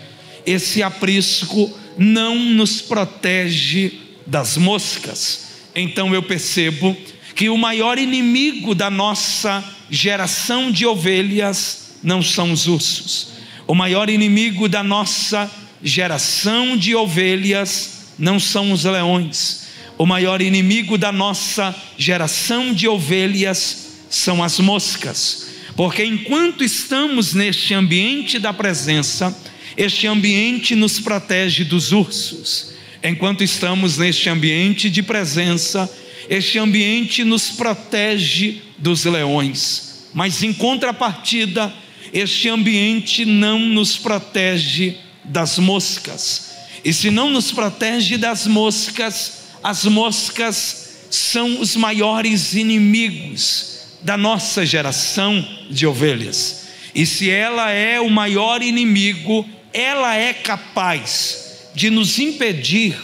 Esse 0.46 0.82
aprisco 0.82 1.78
não 1.96 2.38
nos 2.38 2.80
protege 2.80 3.92
das 4.26 4.56
moscas. 4.56 5.48
Então 5.74 6.14
eu 6.14 6.22
percebo 6.22 6.96
que 7.34 7.48
o 7.48 7.56
maior 7.56 7.98
inimigo 7.98 8.74
da 8.74 8.90
nossa 8.90 9.62
geração 9.90 10.70
de 10.70 10.86
ovelhas 10.86 11.94
não 12.02 12.22
são 12.22 12.52
os 12.52 12.66
ursos. 12.66 13.28
O 13.66 13.74
maior 13.74 14.08
inimigo 14.08 14.68
da 14.68 14.82
nossa 14.82 15.50
geração 15.82 16.76
de 16.76 16.94
ovelhas 16.94 18.06
não 18.18 18.40
são 18.40 18.72
os 18.72 18.84
leões. 18.84 19.68
O 19.96 20.06
maior 20.06 20.40
inimigo 20.40 20.96
da 20.96 21.10
nossa 21.10 21.74
geração 21.96 22.72
de 22.72 22.86
ovelhas 22.88 23.88
são 24.08 24.42
as 24.42 24.58
moscas. 24.58 25.48
Porque 25.76 26.04
enquanto 26.04 26.64
estamos 26.64 27.34
neste 27.34 27.74
ambiente 27.74 28.38
da 28.38 28.52
presença, 28.52 29.36
este 29.76 30.06
ambiente 30.06 30.74
nos 30.74 30.98
protege 30.98 31.64
dos 31.64 31.92
ursos. 31.92 32.72
Enquanto 33.02 33.44
estamos 33.44 33.96
neste 33.96 34.28
ambiente 34.28 34.90
de 34.90 35.02
presença, 35.02 35.88
este 36.28 36.58
ambiente 36.58 37.22
nos 37.22 37.50
protege 37.50 38.62
dos 38.78 39.04
leões. 39.04 40.08
Mas 40.14 40.42
em 40.42 40.52
contrapartida, 40.52 41.72
este 42.12 42.48
ambiente 42.48 43.24
não 43.24 43.58
nos 43.58 43.96
protege 43.96 44.96
das 45.24 45.58
moscas. 45.58 46.48
E 46.84 46.92
se 46.92 47.10
não 47.10 47.30
nos 47.30 47.52
protege 47.52 48.16
das 48.16 48.46
moscas, 48.46 49.48
as 49.62 49.84
moscas 49.84 51.06
são 51.10 51.60
os 51.60 51.76
maiores 51.76 52.54
inimigos 52.54 53.78
da 54.02 54.16
nossa 54.16 54.64
geração 54.64 55.46
de 55.70 55.86
ovelhas. 55.86 56.68
E 56.94 57.04
se 57.04 57.30
ela 57.30 57.70
é 57.70 58.00
o 58.00 58.08
maior 58.08 58.62
inimigo, 58.62 59.46
ela 59.72 60.14
é 60.14 60.32
capaz 60.32 61.70
de 61.74 61.90
nos 61.90 62.18
impedir 62.18 62.96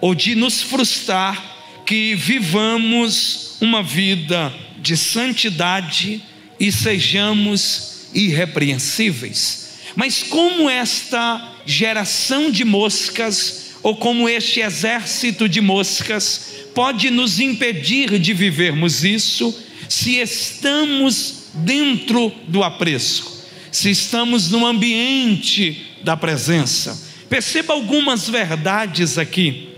ou 0.00 0.14
de 0.14 0.34
nos 0.34 0.62
frustrar 0.62 1.52
que 1.84 2.14
vivamos 2.14 3.56
uma 3.60 3.82
vida 3.82 4.52
de 4.82 4.96
santidade 4.96 6.20
e 6.58 6.72
sejamos 6.72 8.08
irrepreensíveis. 8.12 9.78
Mas 9.94 10.22
como 10.22 10.68
esta 10.68 11.56
geração 11.64 12.50
de 12.50 12.64
moscas, 12.64 13.76
ou 13.82 13.96
como 13.96 14.28
este 14.28 14.60
exército 14.60 15.48
de 15.48 15.60
moscas, 15.60 16.52
pode 16.74 17.10
nos 17.10 17.38
impedir 17.40 18.18
de 18.18 18.34
vivermos 18.34 19.04
isso, 19.04 19.56
se 19.88 20.16
estamos 20.16 21.44
dentro 21.54 22.32
do 22.48 22.62
aprisco, 22.62 23.30
se 23.70 23.90
estamos 23.90 24.50
no 24.50 24.66
ambiente 24.66 25.86
da 26.02 26.16
presença. 26.16 27.10
Perceba 27.28 27.74
algumas 27.74 28.28
verdades 28.28 29.18
aqui. 29.18 29.70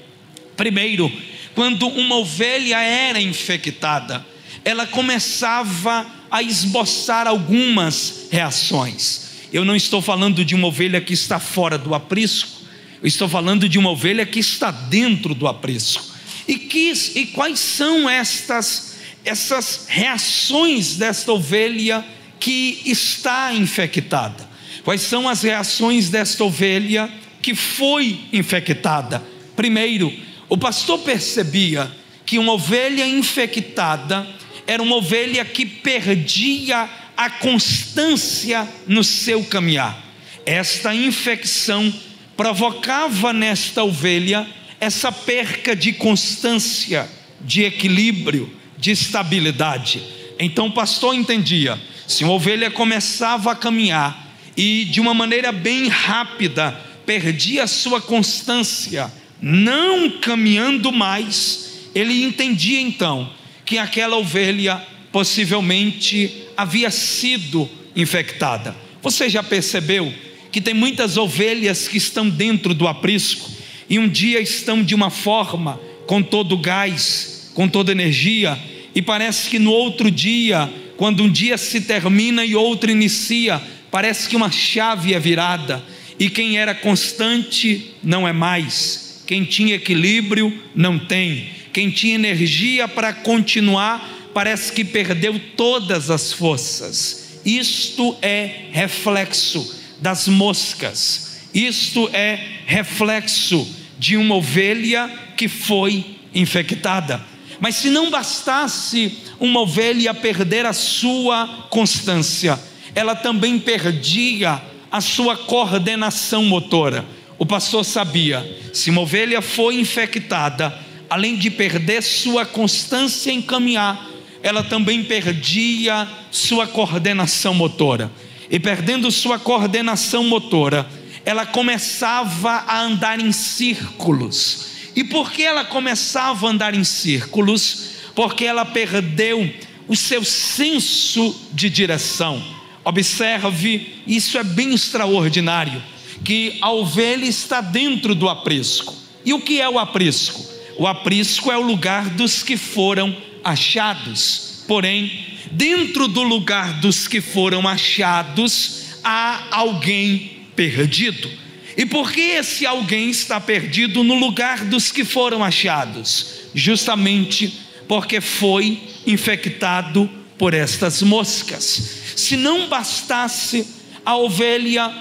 Primeiro, 0.56 1.10
quando 1.54 1.88
uma 1.88 2.16
ovelha 2.16 2.80
era 2.80 3.20
infectada, 3.20 4.24
ela 4.64 4.86
começava 4.86 6.06
a 6.30 6.42
esboçar 6.42 7.26
algumas 7.26 8.26
reações. 8.30 9.24
Eu 9.52 9.64
não 9.64 9.76
estou 9.76 10.00
falando 10.00 10.44
de 10.44 10.54
uma 10.54 10.68
ovelha 10.68 11.00
que 11.00 11.12
está 11.12 11.38
fora 11.38 11.76
do 11.76 11.94
aprisco, 11.94 12.62
eu 13.02 13.06
estou 13.06 13.28
falando 13.28 13.68
de 13.68 13.78
uma 13.78 13.90
ovelha 13.90 14.24
que 14.24 14.40
está 14.40 14.70
dentro 14.70 15.34
do 15.34 15.46
aprisco. 15.46 16.02
E, 16.48 16.56
que, 16.56 16.92
e 17.14 17.26
quais 17.26 17.58
são 17.60 18.08
estas, 18.08 18.96
essas 19.24 19.86
reações 19.88 20.96
desta 20.96 21.30
ovelha 21.32 22.04
que 22.40 22.80
está 22.86 23.52
infectada? 23.52 24.48
Quais 24.82 25.02
são 25.02 25.28
as 25.28 25.42
reações 25.42 26.08
desta 26.08 26.42
ovelha 26.44 27.10
que 27.40 27.54
foi 27.54 28.20
infectada? 28.32 29.22
Primeiro, 29.54 30.12
o 30.48 30.56
pastor 30.56 30.98
percebia 31.00 31.90
que 32.26 32.38
uma 32.38 32.54
ovelha 32.54 33.06
infectada 33.06 34.26
era 34.66 34.82
uma 34.82 34.96
ovelha 34.96 35.44
que 35.44 35.66
perdia 35.66 36.88
a 37.16 37.30
constância 37.30 38.68
no 38.86 39.04
seu 39.04 39.44
caminhar. 39.44 40.02
Esta 40.44 40.94
infecção 40.94 41.92
provocava 42.36 43.32
nesta 43.32 43.84
ovelha 43.84 44.46
essa 44.80 45.10
perca 45.10 45.74
de 45.74 45.92
constância, 45.92 47.08
de 47.40 47.62
equilíbrio, 47.62 48.50
de 48.76 48.90
estabilidade. 48.90 50.02
Então 50.38 50.66
o 50.66 50.72
pastor 50.72 51.14
entendia: 51.14 51.80
se 52.06 52.24
uma 52.24 52.32
ovelha 52.32 52.70
começava 52.70 53.52
a 53.52 53.56
caminhar 53.56 54.34
e 54.56 54.84
de 54.86 55.00
uma 55.00 55.14
maneira 55.14 55.52
bem 55.52 55.88
rápida 55.88 56.72
perdia 57.06 57.64
a 57.64 57.68
sua 57.68 58.00
constância, 58.00 59.12
não 59.40 60.10
caminhando 60.10 60.90
mais, 60.90 61.88
ele 61.94 62.24
entendia 62.24 62.80
então 62.80 63.30
que 63.64 63.78
aquela 63.78 64.16
ovelha 64.16 64.82
possivelmente 65.10 66.42
havia 66.56 66.90
sido 66.90 67.68
infectada. 67.94 68.74
Você 69.02 69.28
já 69.28 69.42
percebeu 69.42 70.12
que 70.50 70.60
tem 70.60 70.74
muitas 70.74 71.16
ovelhas 71.16 71.88
que 71.88 71.98
estão 71.98 72.28
dentro 72.28 72.74
do 72.74 72.86
aprisco 72.86 73.50
e 73.88 73.98
um 73.98 74.08
dia 74.08 74.40
estão 74.40 74.82
de 74.82 74.94
uma 74.94 75.10
forma, 75.10 75.80
com 76.06 76.22
todo 76.22 76.56
gás, 76.58 77.50
com 77.54 77.68
toda 77.68 77.92
energia, 77.92 78.58
e 78.94 79.02
parece 79.02 79.50
que 79.50 79.58
no 79.58 79.70
outro 79.70 80.10
dia, 80.10 80.72
quando 80.96 81.22
um 81.22 81.30
dia 81.30 81.58
se 81.58 81.80
termina 81.80 82.44
e 82.44 82.54
outro 82.54 82.90
inicia, 82.90 83.60
parece 83.90 84.28
que 84.28 84.36
uma 84.36 84.50
chave 84.50 85.14
é 85.14 85.18
virada 85.18 85.82
e 86.18 86.30
quem 86.30 86.58
era 86.58 86.74
constante 86.74 87.92
não 88.02 88.26
é 88.26 88.32
mais, 88.32 89.22
quem 89.26 89.44
tinha 89.44 89.74
equilíbrio 89.74 90.56
não 90.74 90.98
tem, 90.98 91.48
quem 91.74 91.90
tinha 91.90 92.14
energia 92.14 92.86
para 92.86 93.12
continuar 93.12 94.30
parece 94.32 94.72
que 94.72 94.84
perdeu 94.84 95.40
todas 95.56 96.08
as 96.08 96.32
forças. 96.32 97.40
Isto 97.44 98.16
é 98.22 98.68
reflexo 98.70 99.82
das 100.00 100.28
moscas, 100.28 101.40
isto 101.52 102.08
é 102.12 102.38
reflexo 102.64 103.68
de 103.98 104.16
uma 104.16 104.36
ovelha 104.36 105.10
que 105.36 105.48
foi 105.48 106.16
infectada. 106.32 107.20
Mas 107.60 107.76
se 107.76 107.90
não 107.90 108.08
bastasse 108.08 109.18
uma 109.40 109.60
ovelha 109.60 110.14
perder 110.14 110.66
a 110.66 110.72
sua 110.72 111.66
constância, 111.70 112.58
ela 112.94 113.16
também 113.16 113.58
perdia 113.58 114.62
a 114.90 115.00
sua 115.00 115.36
coordenação 115.36 116.44
motora. 116.44 117.04
O 117.36 117.44
pastor 117.44 117.84
sabia: 117.84 118.44
se 118.72 118.90
uma 118.90 119.00
ovelha 119.00 119.42
foi 119.42 119.74
infectada, 119.76 120.72
além 121.14 121.36
de 121.36 121.48
perder 121.48 122.02
sua 122.02 122.44
constância 122.44 123.30
em 123.30 123.40
caminhar, 123.40 124.04
ela 124.42 124.64
também 124.64 125.04
perdia 125.04 126.08
sua 126.28 126.66
coordenação 126.66 127.54
motora. 127.54 128.10
E 128.50 128.58
perdendo 128.58 129.08
sua 129.12 129.38
coordenação 129.38 130.24
motora, 130.24 130.84
ela 131.24 131.46
começava 131.46 132.64
a 132.66 132.80
andar 132.80 133.20
em 133.20 133.30
círculos. 133.30 134.66
E 134.96 135.04
por 135.04 135.30
que 135.30 135.44
ela 135.44 135.64
começava 135.64 136.48
a 136.48 136.50
andar 136.50 136.74
em 136.74 136.82
círculos? 136.82 137.90
Porque 138.12 138.44
ela 138.44 138.64
perdeu 138.64 139.48
o 139.86 139.94
seu 139.94 140.24
senso 140.24 141.48
de 141.52 141.70
direção. 141.70 142.42
Observe, 142.84 144.02
isso 144.04 144.36
é 144.36 144.42
bem 144.42 144.74
extraordinário, 144.74 145.80
que 146.24 146.58
a 146.60 146.72
ovelha 146.72 147.24
está 147.24 147.60
dentro 147.60 148.16
do 148.16 148.28
aprisco. 148.28 148.92
E 149.24 149.32
o 149.32 149.40
que 149.40 149.60
é 149.60 149.68
o 149.68 149.78
aprisco? 149.78 150.53
O 150.76 150.86
aprisco 150.86 151.52
é 151.52 151.56
o 151.56 151.62
lugar 151.62 152.10
dos 152.10 152.42
que 152.42 152.56
foram 152.56 153.16
achados. 153.42 154.64
Porém, 154.66 155.10
dentro 155.50 156.08
do 156.08 156.22
lugar 156.22 156.80
dos 156.80 157.06
que 157.06 157.20
foram 157.20 157.68
achados, 157.68 158.98
há 159.02 159.48
alguém 159.50 160.46
perdido. 160.56 161.30
E 161.76 161.84
por 161.84 162.12
que 162.12 162.20
esse 162.20 162.64
alguém 162.64 163.10
está 163.10 163.40
perdido 163.40 164.02
no 164.04 164.14
lugar 164.14 164.64
dos 164.64 164.90
que 164.90 165.04
foram 165.04 165.42
achados? 165.42 166.48
Justamente 166.54 167.52
porque 167.88 168.20
foi 168.20 168.80
infectado 169.06 170.08
por 170.38 170.54
estas 170.54 171.02
moscas. 171.02 172.02
Se 172.16 172.36
não 172.36 172.68
bastasse, 172.68 173.66
a 174.04 174.16
ovelha 174.16 174.92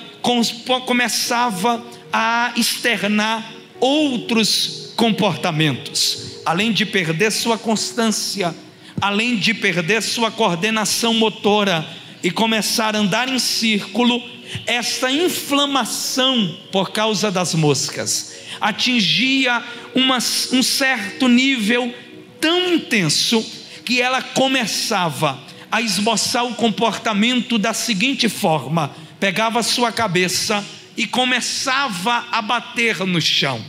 começava 0.86 1.84
a 2.12 2.54
externar 2.56 3.52
outros 3.80 4.83
comportamentos, 4.96 6.40
além 6.46 6.72
de 6.72 6.86
perder 6.86 7.32
sua 7.32 7.58
constância, 7.58 8.56
além 9.02 9.36
de 9.36 9.54
perder 9.54 10.02
sua 10.02 10.32
coordenação 10.32 11.14
motora 11.14 11.86
e 12.22 12.32
começar 12.32 12.96
a 12.96 13.00
andar 13.00 13.28
em 13.28 13.40
círculo, 13.40 14.22
esta 14.66 15.12
inflamação 15.12 16.58
por 16.72 16.92
causa 16.92 17.32
das 17.32 17.54
moscas 17.54 18.34
atingia 18.62 19.62
uma, 19.94 20.18
um 20.52 20.64
certo 20.64 21.28
nível 21.28 21.94
tão 22.40 22.74
intenso 22.74 23.46
que 23.84 24.02
ela 24.02 24.22
começava 24.22 25.40
a 25.70 25.82
esboçar 25.82 26.46
o 26.46 26.56
comportamento 26.56 27.58
da 27.58 27.74
seguinte 27.74 28.30
forma: 28.30 28.96
pegava 29.20 29.62
sua 29.64 29.92
cabeça 29.92 30.64
e 30.96 31.06
começava 31.06 32.26
a 32.32 32.42
bater 32.42 33.00
no 33.06 33.20
chão, 33.20 33.64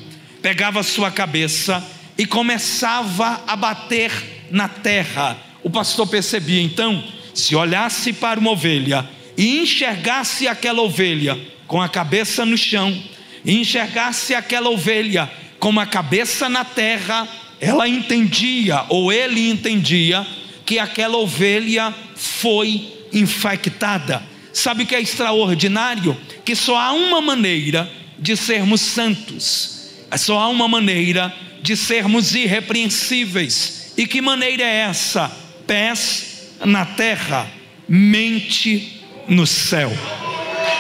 pegava 0.45 0.83
sua 0.83 1.11
cabeça 1.11 1.83
e 2.19 2.27
começava 2.27 3.43
a 3.47 3.57
bater 3.57 4.13
na 4.51 4.69
terra. 4.69 5.39
O 5.63 5.71
pastor 5.71 6.07
percebia 6.07 6.61
então, 6.61 7.03
se 7.33 7.57
olhasse 7.57 8.13
para 8.13 8.39
uma 8.39 8.51
ovelha 8.51 9.09
e 9.39 9.61
enxergasse 9.63 10.47
aquela 10.47 10.83
ovelha 10.83 11.35
com 11.67 11.81
a 11.81 11.89
cabeça 11.89 12.45
no 12.45 12.59
chão, 12.59 12.95
e 13.43 13.59
enxergasse 13.59 14.35
aquela 14.35 14.69
ovelha 14.69 15.33
com 15.59 15.81
a 15.81 15.87
cabeça 15.87 16.47
na 16.47 16.63
terra, 16.63 17.27
ela 17.59 17.89
entendia, 17.89 18.85
ou 18.91 19.11
ele 19.11 19.49
entendia, 19.49 20.27
que 20.67 20.79
aquela 20.79 21.17
ovelha 21.17 21.95
foi 22.15 22.93
infectada. 23.15 24.23
Sabe 24.53 24.83
o 24.83 24.87
que 24.87 24.95
é 24.95 25.01
extraordinário? 25.01 26.15
Que 26.45 26.55
só 26.55 26.77
há 26.77 26.93
uma 26.93 27.23
maneira 27.23 27.91
de 28.19 28.37
sermos 28.37 28.83
santos, 28.83 29.74
só 30.17 30.39
há 30.39 30.49
uma 30.49 30.69
maneira 30.69 31.35
de 31.63 31.77
sermos 31.77 32.35
irrepreensíveis. 32.35 33.93
E 33.97 34.07
que 34.07 34.21
maneira 34.21 34.63
é 34.63 34.81
essa? 34.81 35.31
Pés 35.67 36.51
na 36.65 36.85
terra, 36.85 37.49
mente 37.89 39.03
no 39.29 39.47
céu. 39.47 39.91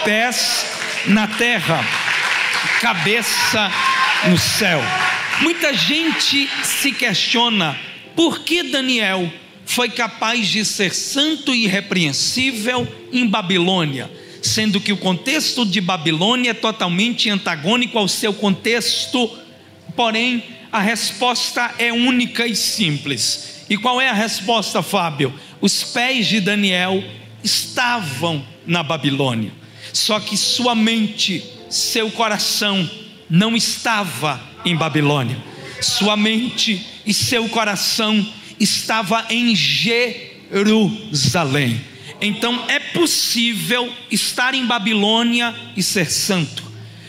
Pés 0.04 0.66
na 1.06 1.26
terra, 1.26 1.84
cabeça 2.80 3.70
no 4.28 4.38
céu. 4.38 4.80
Muita 5.40 5.72
gente 5.74 6.48
se 6.62 6.92
questiona 6.92 7.78
por 8.14 8.40
que 8.40 8.62
Daniel 8.62 9.32
foi 9.66 9.88
capaz 9.88 10.48
de 10.48 10.64
ser 10.64 10.94
santo 10.94 11.54
e 11.54 11.64
irrepreensível 11.64 12.86
em 13.12 13.26
Babilônia, 13.26 14.10
sendo 14.44 14.78
que 14.78 14.92
o 14.92 14.96
contexto 14.98 15.64
de 15.64 15.80
Babilônia 15.80 16.50
é 16.50 16.54
totalmente 16.54 17.30
antagônico 17.30 17.98
ao 17.98 18.06
seu 18.06 18.34
contexto, 18.34 19.30
porém 19.96 20.44
a 20.70 20.80
resposta 20.80 21.74
é 21.78 21.90
única 21.90 22.46
e 22.46 22.54
simples. 22.54 23.64
E 23.70 23.78
qual 23.78 23.98
é 24.00 24.10
a 24.10 24.12
resposta, 24.12 24.82
Fábio? 24.82 25.32
Os 25.62 25.82
pés 25.82 26.26
de 26.26 26.40
Daniel 26.40 27.02
estavam 27.42 28.44
na 28.66 28.82
Babilônia, 28.82 29.50
só 29.92 30.20
que 30.20 30.36
sua 30.36 30.74
mente, 30.74 31.42
seu 31.70 32.10
coração 32.10 32.90
não 33.30 33.56
estava 33.56 34.38
em 34.62 34.76
Babilônia, 34.76 35.38
sua 35.80 36.18
mente 36.18 36.86
e 37.06 37.14
seu 37.14 37.48
coração 37.48 38.30
estava 38.60 39.24
em 39.30 39.56
Jerusalém. 39.56 40.74
Então 42.24 42.64
é 42.68 42.78
possível 42.78 43.92
estar 44.10 44.54
em 44.54 44.64
Babilônia 44.64 45.54
e 45.76 45.82
ser 45.82 46.10
santo. 46.10 46.64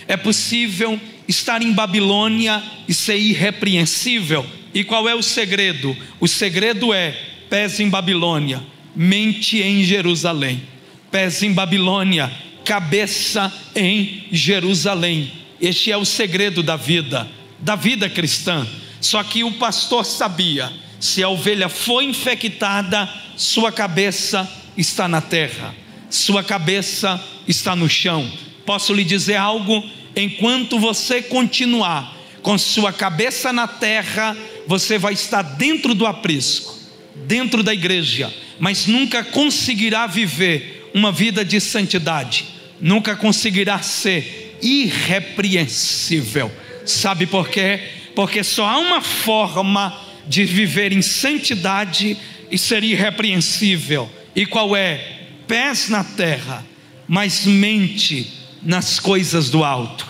É 0.09 0.17
possível 0.17 0.99
estar 1.25 1.61
em 1.61 1.71
Babilônia 1.71 2.61
e 2.85 2.93
ser 2.93 3.17
irrepreensível. 3.17 4.45
E 4.73 4.83
qual 4.83 5.07
é 5.07 5.15
o 5.15 5.23
segredo? 5.23 5.95
O 6.19 6.27
segredo 6.27 6.93
é 6.93 7.17
pés 7.49 7.79
em 7.79 7.89
Babilônia, 7.89 8.61
mente 8.93 9.61
em 9.61 9.85
Jerusalém. 9.85 10.61
Pés 11.09 11.41
em 11.41 11.53
Babilônia, 11.53 12.29
cabeça 12.65 13.53
em 13.73 14.25
Jerusalém. 14.33 15.31
Este 15.61 15.93
é 15.93 15.97
o 15.97 16.03
segredo 16.03 16.61
da 16.61 16.75
vida, 16.75 17.25
da 17.57 17.77
vida 17.77 18.09
cristã. 18.09 18.67
Só 18.99 19.23
que 19.23 19.45
o 19.45 19.53
pastor 19.53 20.03
sabia 20.03 20.69
se 20.99 21.23
a 21.23 21.29
ovelha 21.29 21.69
foi 21.69 22.03
infectada, 22.03 23.09
sua 23.37 23.71
cabeça 23.71 24.64
está 24.77 25.07
na 25.07 25.21
terra, 25.21 25.75
sua 26.09 26.43
cabeça 26.43 27.21
está 27.47 27.75
no 27.75 27.89
chão. 27.89 28.29
Posso 28.65 28.93
lhe 28.93 29.03
dizer 29.03 29.35
algo? 29.35 29.83
Enquanto 30.15 30.79
você 30.79 31.21
continuar 31.21 32.15
com 32.41 32.57
sua 32.57 32.93
cabeça 32.93 33.51
na 33.51 33.67
terra, 33.67 34.35
você 34.67 34.97
vai 34.97 35.13
estar 35.13 35.41
dentro 35.41 35.93
do 35.93 36.05
aprisco, 36.05 36.77
dentro 37.15 37.63
da 37.63 37.73
igreja, 37.73 38.33
mas 38.59 38.87
nunca 38.87 39.23
conseguirá 39.23 40.07
viver 40.07 40.89
uma 40.93 41.11
vida 41.11 41.43
de 41.43 41.59
santidade, 41.59 42.45
nunca 42.79 43.15
conseguirá 43.15 43.79
ser 43.81 44.57
irrepreensível. 44.61 46.51
Sabe 46.85 47.25
por 47.25 47.49
quê? 47.49 47.79
Porque 48.15 48.43
só 48.43 48.65
há 48.65 48.77
uma 48.77 49.01
forma 49.01 49.99
de 50.27 50.45
viver 50.45 50.93
em 50.93 51.01
santidade 51.01 52.17
e 52.49 52.57
ser 52.57 52.83
irrepreensível. 52.83 54.09
E 54.35 54.45
qual 54.45 54.75
é? 54.75 55.21
Pés 55.47 55.89
na 55.89 56.03
terra, 56.03 56.65
mas 57.07 57.45
mente 57.45 58.33
nas 58.61 58.99
coisas 58.99 59.49
do 59.49 59.63
alto. 59.63 60.07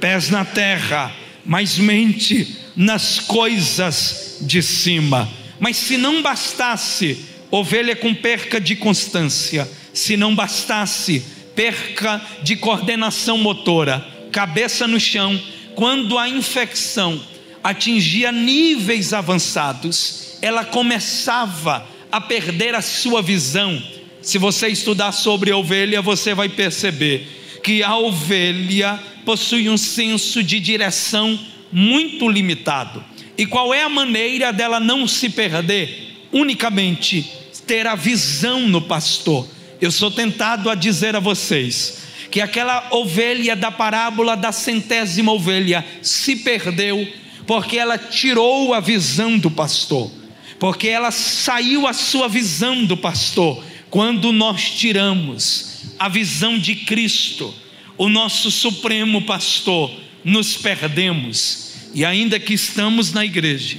Pés 0.00 0.30
na 0.30 0.44
terra, 0.44 1.12
mas 1.44 1.76
mente 1.76 2.56
nas 2.76 3.18
coisas 3.18 4.38
de 4.42 4.62
cima. 4.62 5.28
Mas 5.58 5.76
se 5.76 5.96
não 5.96 6.22
bastasse 6.22 7.24
ovelha 7.50 7.96
com 7.96 8.14
perca 8.14 8.60
de 8.60 8.76
constância, 8.76 9.68
se 9.92 10.16
não 10.16 10.34
bastasse 10.34 11.24
perca 11.54 12.20
de 12.42 12.56
coordenação 12.56 13.38
motora, 13.38 14.06
cabeça 14.30 14.86
no 14.86 14.98
chão, 14.98 15.40
quando 15.74 16.18
a 16.18 16.28
infecção 16.28 17.20
atingia 17.62 18.30
níveis 18.30 19.12
avançados, 19.12 20.36
ela 20.42 20.64
começava 20.64 21.86
a 22.14 22.20
perder 22.20 22.76
a 22.76 22.80
sua 22.80 23.20
visão. 23.20 23.82
Se 24.22 24.38
você 24.38 24.68
estudar 24.68 25.10
sobre 25.10 25.52
ovelha, 25.52 26.00
você 26.00 26.32
vai 26.32 26.48
perceber 26.48 27.26
que 27.60 27.82
a 27.82 27.96
ovelha 27.96 29.00
possui 29.24 29.68
um 29.68 29.76
senso 29.76 30.40
de 30.40 30.60
direção 30.60 31.36
muito 31.72 32.28
limitado. 32.28 33.04
E 33.36 33.44
qual 33.44 33.74
é 33.74 33.82
a 33.82 33.88
maneira 33.88 34.52
dela 34.52 34.78
não 34.78 35.08
se 35.08 35.28
perder? 35.28 36.28
Unicamente 36.32 37.28
ter 37.66 37.84
a 37.84 37.96
visão 37.96 38.60
no 38.68 38.80
pastor. 38.80 39.48
Eu 39.80 39.90
sou 39.90 40.08
tentado 40.08 40.70
a 40.70 40.76
dizer 40.76 41.16
a 41.16 41.20
vocês 41.20 41.98
que 42.30 42.40
aquela 42.40 42.86
ovelha 42.92 43.56
da 43.56 43.72
parábola 43.72 44.36
da 44.36 44.52
centésima 44.52 45.32
ovelha 45.32 45.84
se 46.00 46.36
perdeu 46.36 47.08
porque 47.44 47.76
ela 47.76 47.98
tirou 47.98 48.72
a 48.72 48.78
visão 48.78 49.36
do 49.36 49.50
pastor, 49.50 50.12
porque 50.64 50.88
ela 50.88 51.10
saiu 51.10 51.86
a 51.86 51.92
sua 51.92 52.26
visão 52.26 52.86
do 52.86 52.96
pastor. 52.96 53.62
Quando 53.90 54.32
nós 54.32 54.70
tiramos 54.70 55.82
a 55.98 56.08
visão 56.08 56.58
de 56.58 56.74
Cristo, 56.74 57.54
o 57.98 58.08
nosso 58.08 58.50
supremo 58.50 59.20
pastor, 59.26 59.90
nos 60.24 60.56
perdemos, 60.56 61.74
e 61.92 62.02
ainda 62.02 62.40
que 62.40 62.54
estamos 62.54 63.12
na 63.12 63.26
igreja, 63.26 63.76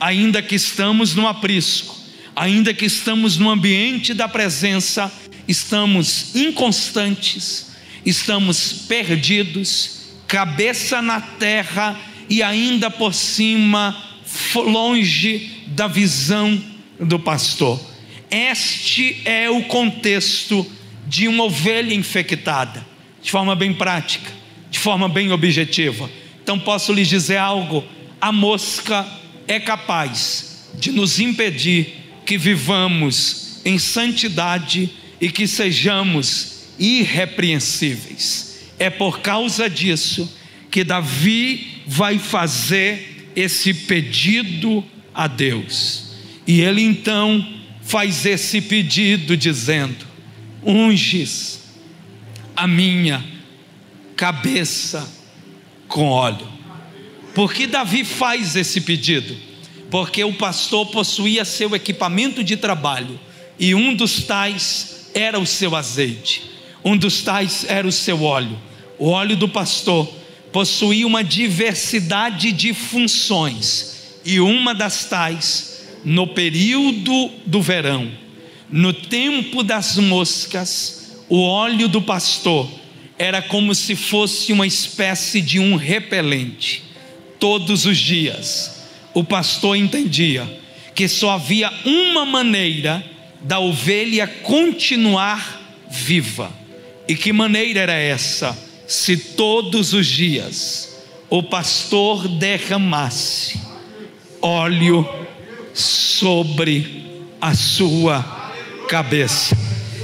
ainda 0.00 0.40
que 0.40 0.54
estamos 0.54 1.14
no 1.14 1.28
aprisco, 1.28 1.94
ainda 2.34 2.72
que 2.72 2.86
estamos 2.86 3.36
no 3.36 3.50
ambiente 3.50 4.14
da 4.14 4.26
presença, 4.26 5.12
estamos 5.46 6.34
inconstantes, 6.34 7.72
estamos 8.06 8.72
perdidos, 8.88 10.14
cabeça 10.26 11.02
na 11.02 11.20
terra 11.20 11.94
e 12.26 12.42
ainda 12.42 12.90
por 12.90 13.12
cima 13.12 14.02
longe 14.54 15.61
da 15.74 15.86
visão 15.86 16.62
do 16.98 17.18
pastor. 17.18 17.80
Este 18.30 19.20
é 19.24 19.50
o 19.50 19.62
contexto 19.64 20.66
de 21.06 21.28
uma 21.28 21.44
ovelha 21.44 21.94
infectada, 21.94 22.86
de 23.20 23.30
forma 23.30 23.54
bem 23.54 23.74
prática, 23.74 24.30
de 24.70 24.78
forma 24.78 25.08
bem 25.08 25.32
objetiva. 25.32 26.08
Então 26.42 26.58
posso 26.58 26.92
lhes 26.92 27.08
dizer 27.08 27.36
algo: 27.36 27.84
a 28.20 28.32
mosca 28.32 29.06
é 29.46 29.60
capaz 29.60 30.68
de 30.74 30.92
nos 30.92 31.20
impedir 31.20 31.94
que 32.24 32.38
vivamos 32.38 33.60
em 33.64 33.78
santidade 33.78 34.90
e 35.20 35.30
que 35.30 35.46
sejamos 35.46 36.68
irrepreensíveis 36.78 38.52
é 38.82 38.90
por 38.90 39.20
causa 39.20 39.70
disso 39.70 40.28
que 40.68 40.82
Davi 40.82 41.82
vai 41.86 42.18
fazer 42.18 43.30
esse 43.36 43.72
pedido 43.72 44.84
a 45.14 45.26
Deus. 45.26 46.12
E 46.46 46.60
ele 46.60 46.82
então 46.82 47.46
faz 47.82 48.24
esse 48.26 48.60
pedido 48.60 49.36
dizendo: 49.36 50.06
Unges 50.64 51.62
a 52.56 52.66
minha 52.66 53.24
cabeça 54.16 55.08
com 55.88 56.08
óleo. 56.08 56.46
Por 57.34 57.52
que 57.52 57.66
Davi 57.66 58.04
faz 58.04 58.56
esse 58.56 58.80
pedido? 58.80 59.36
Porque 59.90 60.22
o 60.24 60.32
pastor 60.34 60.86
possuía 60.86 61.44
seu 61.44 61.74
equipamento 61.74 62.42
de 62.42 62.56
trabalho 62.56 63.18
e 63.58 63.74
um 63.74 63.94
dos 63.94 64.24
tais 64.24 65.10
era 65.14 65.38
o 65.38 65.46
seu 65.46 65.76
azeite, 65.76 66.50
um 66.84 66.96
dos 66.96 67.22
tais 67.22 67.64
era 67.68 67.86
o 67.86 67.92
seu 67.92 68.22
óleo. 68.22 68.58
O 68.98 69.08
óleo 69.08 69.36
do 69.36 69.48
pastor 69.48 70.06
possuía 70.52 71.06
uma 71.06 71.24
diversidade 71.24 72.52
de 72.52 72.72
funções 72.74 73.91
e 74.24 74.40
uma 74.40 74.74
das 74.74 75.04
tais, 75.04 75.84
no 76.04 76.26
período 76.26 77.30
do 77.46 77.60
verão, 77.60 78.10
no 78.70 78.92
tempo 78.92 79.62
das 79.62 79.96
moscas, 79.96 81.22
o 81.28 81.42
óleo 81.42 81.88
do 81.88 82.00
pastor 82.00 82.68
era 83.18 83.42
como 83.42 83.74
se 83.74 83.94
fosse 83.94 84.52
uma 84.52 84.66
espécie 84.66 85.40
de 85.40 85.58
um 85.58 85.76
repelente. 85.76 86.82
Todos 87.38 87.86
os 87.86 87.98
dias, 87.98 88.82
o 89.14 89.22
pastor 89.22 89.76
entendia 89.76 90.60
que 90.94 91.08
só 91.08 91.32
havia 91.32 91.72
uma 91.84 92.24
maneira 92.24 93.04
da 93.42 93.58
ovelha 93.58 94.26
continuar 94.26 95.60
viva. 95.90 96.52
E 97.08 97.14
que 97.14 97.32
maneira 97.32 97.80
era 97.80 97.94
essa? 97.94 98.56
Se 98.86 99.16
todos 99.16 99.92
os 99.92 100.06
dias 100.06 100.96
o 101.28 101.42
pastor 101.42 102.28
derramasse 102.28 103.71
óleo 104.42 105.08
sobre 105.72 107.04
a 107.40 107.54
sua 107.54 108.22
cabeça. 108.88 109.56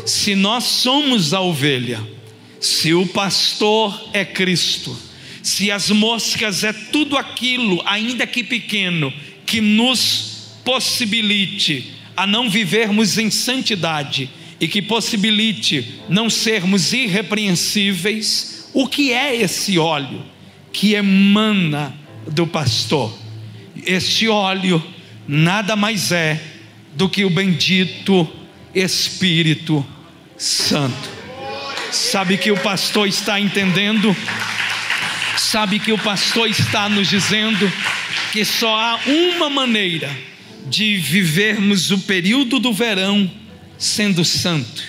Se 0.07 0.35
nós 0.35 0.65
somos 0.65 1.35
a 1.35 1.41
ovelha, 1.41 2.01
se 2.61 2.95
o 2.95 3.07
pastor 3.07 4.11
é 4.13 4.25
Cristo, 4.25 4.97
se 5.43 5.71
as 5.71 5.91
moscas 5.91 6.65
é 6.65 6.73
tudo 6.73 7.17
aquilo, 7.17 7.83
ainda 7.85 8.27
que 8.27 8.43
pequeno, 8.43 9.13
que 9.45 9.61
nos 9.61 10.59
possibilite 10.65 11.93
a 12.17 12.27
não 12.27 12.49
vivermos 12.49 13.19
em 13.19 13.31
santidade 13.31 14.31
e 14.61 14.67
que 14.67 14.83
possibilite 14.83 16.01
não 16.09 16.29
sermos 16.29 16.93
irrepreensíveis, 16.93 18.69
o 18.75 18.87
que 18.87 19.13
é 19.13 19.37
esse 19.37 19.79
óleo 19.79 20.23
que 20.73 20.95
emana 20.95 21.95
do 22.27 22.47
pastor? 22.47 23.28
Este 23.85 24.29
óleo 24.29 24.83
nada 25.27 25.77
mais 25.77 26.13
é 26.13 26.41
do 26.95 27.09
que 27.09 27.25
o 27.25 27.31
bendito 27.31 28.29
Espírito 28.75 29.87
Santo. 30.37 31.09
Sabe 31.93 32.37
que 32.37 32.51
o 32.51 32.57
pastor 32.57 33.09
está 33.09 33.41
entendendo? 33.41 34.15
Sabe 35.37 35.79
que 35.79 35.93
o 35.93 35.99
pastor 35.99 36.49
está 36.49 36.89
nos 36.89 37.09
dizendo 37.09 37.71
que 38.33 38.45
só 38.45 38.75
há 38.75 39.01
uma 39.07 39.49
maneira 39.49 40.11
de 40.67 40.97
vivermos 40.97 41.91
o 41.91 41.99
período 42.01 42.59
do 42.59 42.73
verão 42.73 43.31
sendo 43.79 44.25
santo. 44.25 44.83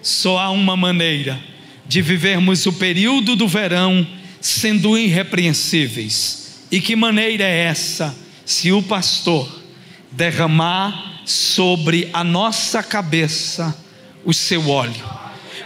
Só 0.00 0.38
há 0.38 0.50
uma 0.50 0.76
maneira 0.76 1.38
de 1.86 2.00
vivermos 2.00 2.64
o 2.66 2.72
período 2.72 3.34
do 3.34 3.48
verão 3.48 4.06
sendo 4.40 4.96
irrepreensíveis. 4.96 6.66
E 6.70 6.80
que 6.80 6.94
maneira 6.94 7.44
é 7.44 7.64
essa? 7.64 8.16
Se 8.48 8.72
o 8.72 8.82
pastor 8.82 9.46
derramar 10.10 11.20
sobre 11.26 12.08
a 12.14 12.24
nossa 12.24 12.82
cabeça 12.82 13.76
o 14.24 14.32
seu 14.32 14.70
óleo 14.70 15.18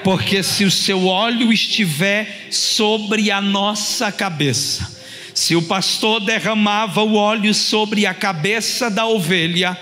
porque 0.03 0.43
se 0.43 0.65
o 0.65 0.71
seu 0.71 1.07
óleo 1.07 1.53
estiver 1.53 2.49
sobre 2.51 3.31
a 3.31 3.41
nossa 3.41 4.11
cabeça, 4.11 5.01
se 5.33 5.55
o 5.55 5.63
pastor 5.63 6.19
derramava 6.21 7.05
o 7.05 7.15
óleo 7.15 7.55
sobre 7.55 8.05
a 8.05 8.13
cabeça 8.13 8.91
da 8.91 9.07
ovelha, 9.07 9.79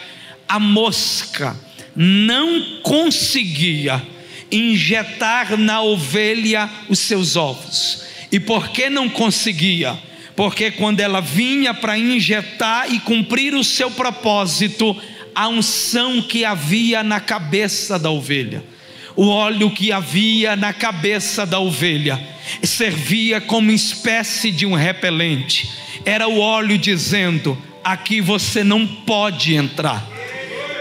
a 0.47 0.59
mosca 0.59 1.57
não 1.97 2.81
conseguia 2.83 4.03
injetar 4.53 5.57
na 5.57 5.81
ovelha 5.81 6.69
os 6.87 6.99
seus 6.99 7.35
ovos. 7.35 8.05
E 8.31 8.39
por 8.39 8.69
que 8.69 8.91
não 8.91 9.09
conseguia? 9.09 9.99
Porque 10.41 10.71
quando 10.71 11.01
ela 11.01 11.21
vinha 11.21 11.75
para 11.75 11.99
injetar 11.99 12.91
e 12.91 12.99
cumprir 12.99 13.53
o 13.53 13.63
seu 13.63 13.91
propósito, 13.91 14.97
a 15.35 15.49
unção 15.49 16.23
que 16.23 16.47
havia 16.47 17.03
na 17.03 17.21
cabeça 17.21 17.99
da 17.99 18.11
ovelha 18.11 18.65
o 19.15 19.29
óleo 19.29 19.71
que 19.71 19.93
havia 19.93 20.57
na 20.57 20.73
cabeça 20.73 21.45
da 21.45 21.59
ovelha 21.59 22.19
servia 22.63 23.39
como 23.39 23.71
espécie 23.71 24.51
de 24.51 24.65
um 24.65 24.75
repelente. 24.75 25.69
Era 26.07 26.27
o 26.27 26.41
óleo 26.41 26.79
dizendo: 26.79 27.59
aqui 27.85 28.23
você 28.23 28.65
não 28.65 28.87
pode 28.87 29.55
entrar, 29.55 30.09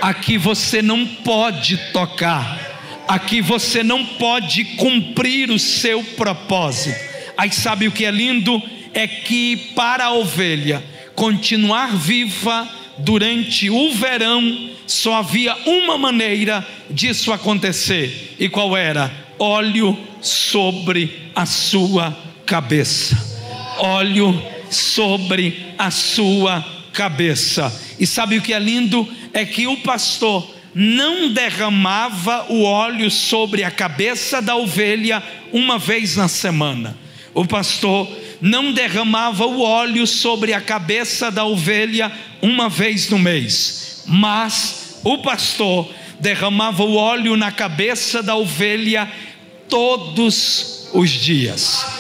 aqui 0.02 0.38
você 0.38 0.82
não 0.82 1.06
pode 1.06 1.76
tocar, 1.92 3.04
aqui 3.06 3.42
você 3.42 3.84
não 3.84 4.06
pode 4.06 4.64
cumprir 4.78 5.52
o 5.52 5.60
seu 5.60 6.02
propósito. 6.02 6.98
Aí 7.38 7.52
sabe 7.52 7.90
o 7.90 7.92
que 7.92 8.06
é 8.06 8.12
lindo? 8.12 8.79
É 8.94 9.08
que 9.08 9.56
para 9.76 10.06
a 10.06 10.14
ovelha 10.14 10.84
continuar 11.16 11.96
viva 11.96 12.68
durante 12.98 13.70
o 13.70 13.92
verão, 13.94 14.70
só 14.86 15.16
havia 15.16 15.56
uma 15.66 15.98
maneira 15.98 16.66
disso 16.90 17.32
acontecer. 17.32 18.36
E 18.40 18.50
qual 18.50 18.76
era? 18.76 19.12
Óleo 19.38 19.98
sobre 20.22 21.32
a 21.36 21.46
sua 21.46 22.16
cabeça. 22.46 23.18
Óleo 23.78 24.42
sobre 24.70 25.74
a 25.78 25.92
sua 25.92 26.66
cabeça. 26.92 27.74
E 28.00 28.08
sabe 28.08 28.38
o 28.38 28.42
que 28.42 28.54
é 28.54 28.60
lindo? 28.60 29.08
É 29.34 29.46
que 29.46 29.68
o 29.68 29.78
pastor 29.78 30.56
não 30.74 31.32
derramava 31.32 32.46
o 32.50 32.64
óleo 32.64 33.10
sobre 33.10 33.64
a 33.64 33.72
cabeça 33.72 34.42
da 34.42 34.56
ovelha 34.56 35.22
uma 35.52 35.78
vez 35.78 36.16
na 36.16 36.28
semana. 36.28 36.98
O 37.34 37.46
pastor 37.46 38.08
não 38.42 38.72
derramava 38.72 39.46
o 39.46 39.62
óleo 39.62 40.08
sobre 40.08 40.54
a 40.54 40.62
cabeça 40.62 41.30
da 41.30 41.46
ovelha 41.46 42.12
uma 42.42 42.70
vez 42.70 43.10
no 43.10 43.20
mês, 43.20 44.04
mas 44.08 45.00
o 45.04 45.18
pastor 45.20 45.90
derramava 46.20 46.84
o 46.84 46.96
óleo 46.96 47.36
na 47.38 47.52
cabeça 47.52 48.24
da 48.24 48.36
ovelha 48.36 49.10
todos 49.68 50.90
os 50.94 51.10
dias. 51.10 52.00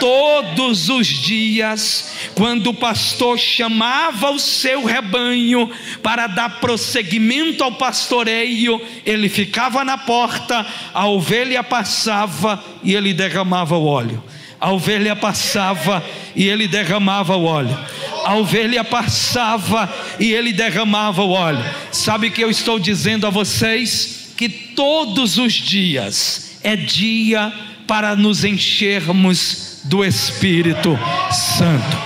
Todos 0.00 0.88
os 0.88 1.06
dias, 1.06 2.12
quando 2.34 2.70
o 2.70 2.74
pastor 2.74 3.38
chamava 3.38 4.32
o 4.32 4.40
seu 4.40 4.84
rebanho 4.84 5.70
para 6.02 6.26
dar 6.26 6.60
prosseguimento 6.60 7.62
ao 7.62 7.72
pastoreio, 7.72 8.80
ele 9.06 9.28
ficava 9.28 9.84
na 9.84 9.96
porta, 9.96 10.66
a 10.92 11.06
ovelha 11.06 11.62
passava 11.62 12.62
e 12.82 12.92
ele 12.92 13.14
derramava 13.14 13.76
o 13.76 13.86
óleo 13.86 14.22
a 14.64 14.72
ovelha 14.72 15.14
passava 15.14 16.02
e 16.34 16.48
ele 16.48 16.66
derramava 16.66 17.36
o 17.36 17.44
óleo. 17.44 17.78
A 18.24 18.34
ovelha 18.36 18.82
passava 18.82 19.92
e 20.18 20.32
ele 20.32 20.54
derramava 20.54 21.22
o 21.22 21.32
óleo. 21.32 21.62
Sabe 21.92 22.30
que 22.30 22.42
eu 22.42 22.48
estou 22.48 22.78
dizendo 22.78 23.26
a 23.26 23.30
vocês 23.30 24.32
que 24.38 24.48
todos 24.48 25.36
os 25.36 25.52
dias 25.52 26.56
é 26.62 26.76
dia 26.76 27.52
para 27.86 28.16
nos 28.16 28.42
enchermos 28.42 29.82
do 29.84 30.02
Espírito 30.02 30.98
Santo. 31.30 31.98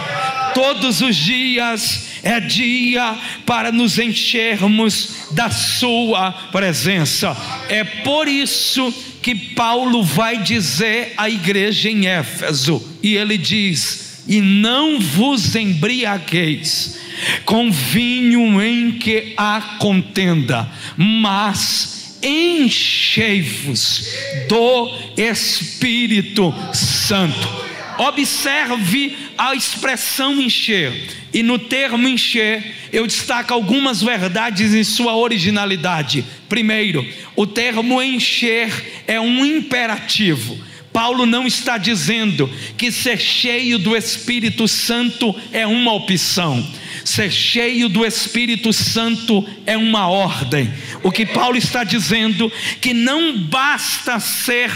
Todos 0.53 1.01
os 1.01 1.15
dias 1.15 2.09
é 2.25 2.41
dia 2.41 3.17
para 3.47 3.71
nos 3.71 4.01
enchermos 4.01 5.29
da 5.31 5.49
Sua 5.49 6.33
presença. 6.51 7.37
É 7.69 7.85
por 7.85 8.27
isso 8.27 8.93
que 8.93 9.08
Paulo 9.35 10.03
vai 10.03 10.43
dizer 10.43 11.13
à 11.17 11.29
igreja 11.29 11.91
em 11.91 12.07
Éfeso, 12.07 12.83
e 13.03 13.17
ele 13.17 13.37
diz: 13.37 14.23
E 14.27 14.41
não 14.41 15.01
vos 15.01 15.55
embriagueis 15.55 16.99
com 17.45 17.71
vinho 17.71 18.63
em 18.63 18.93
que 18.93 19.35
há 19.37 19.77
contenda, 19.79 20.69
mas 20.97 22.17
enchei-vos 22.23 24.09
do 24.49 24.91
Espírito 25.17 26.55
Santo. 26.73 27.68
Observe 27.99 29.17
a 29.37 29.55
expressão 29.55 30.41
encher. 30.41 30.93
E 31.35 31.43
no 31.43 31.59
termo 31.59 32.09
encher, 32.09 32.75
eu 32.93 33.07
destaco 33.07 33.53
algumas 33.53 34.01
verdades 34.01 34.73
em 34.73 34.85
sua 34.85 35.17
originalidade. 35.17 36.25
Primeiro, 36.49 37.07
o 37.37 37.47
termo 37.47 38.01
encher 38.01 39.03
é 39.07 39.21
um 39.21 39.45
imperativo. 39.45 40.57
Paulo 40.93 41.27
não 41.27 41.47
está 41.47 41.77
dizendo 41.77 42.51
que 42.77 42.91
ser 42.91 43.19
cheio 43.19 43.79
do 43.79 43.97
Espírito 43.97 44.67
Santo 44.67 45.35
é 45.53 45.67
uma 45.67 45.93
opção. 45.93 46.67
Ser 47.05 47.31
cheio 47.31 47.89
do 47.89 48.05
Espírito 48.05 48.73
Santo 48.73 49.47
é 49.67 49.77
uma 49.77 50.09
ordem. 50.09 50.73
O 51.03 51.13
que 51.13 51.27
Paulo 51.27 51.57
está 51.57 51.85
dizendo 51.85 52.51
que 52.81 52.93
não 52.93 53.39
basta 53.39 54.19
ser 54.19 54.71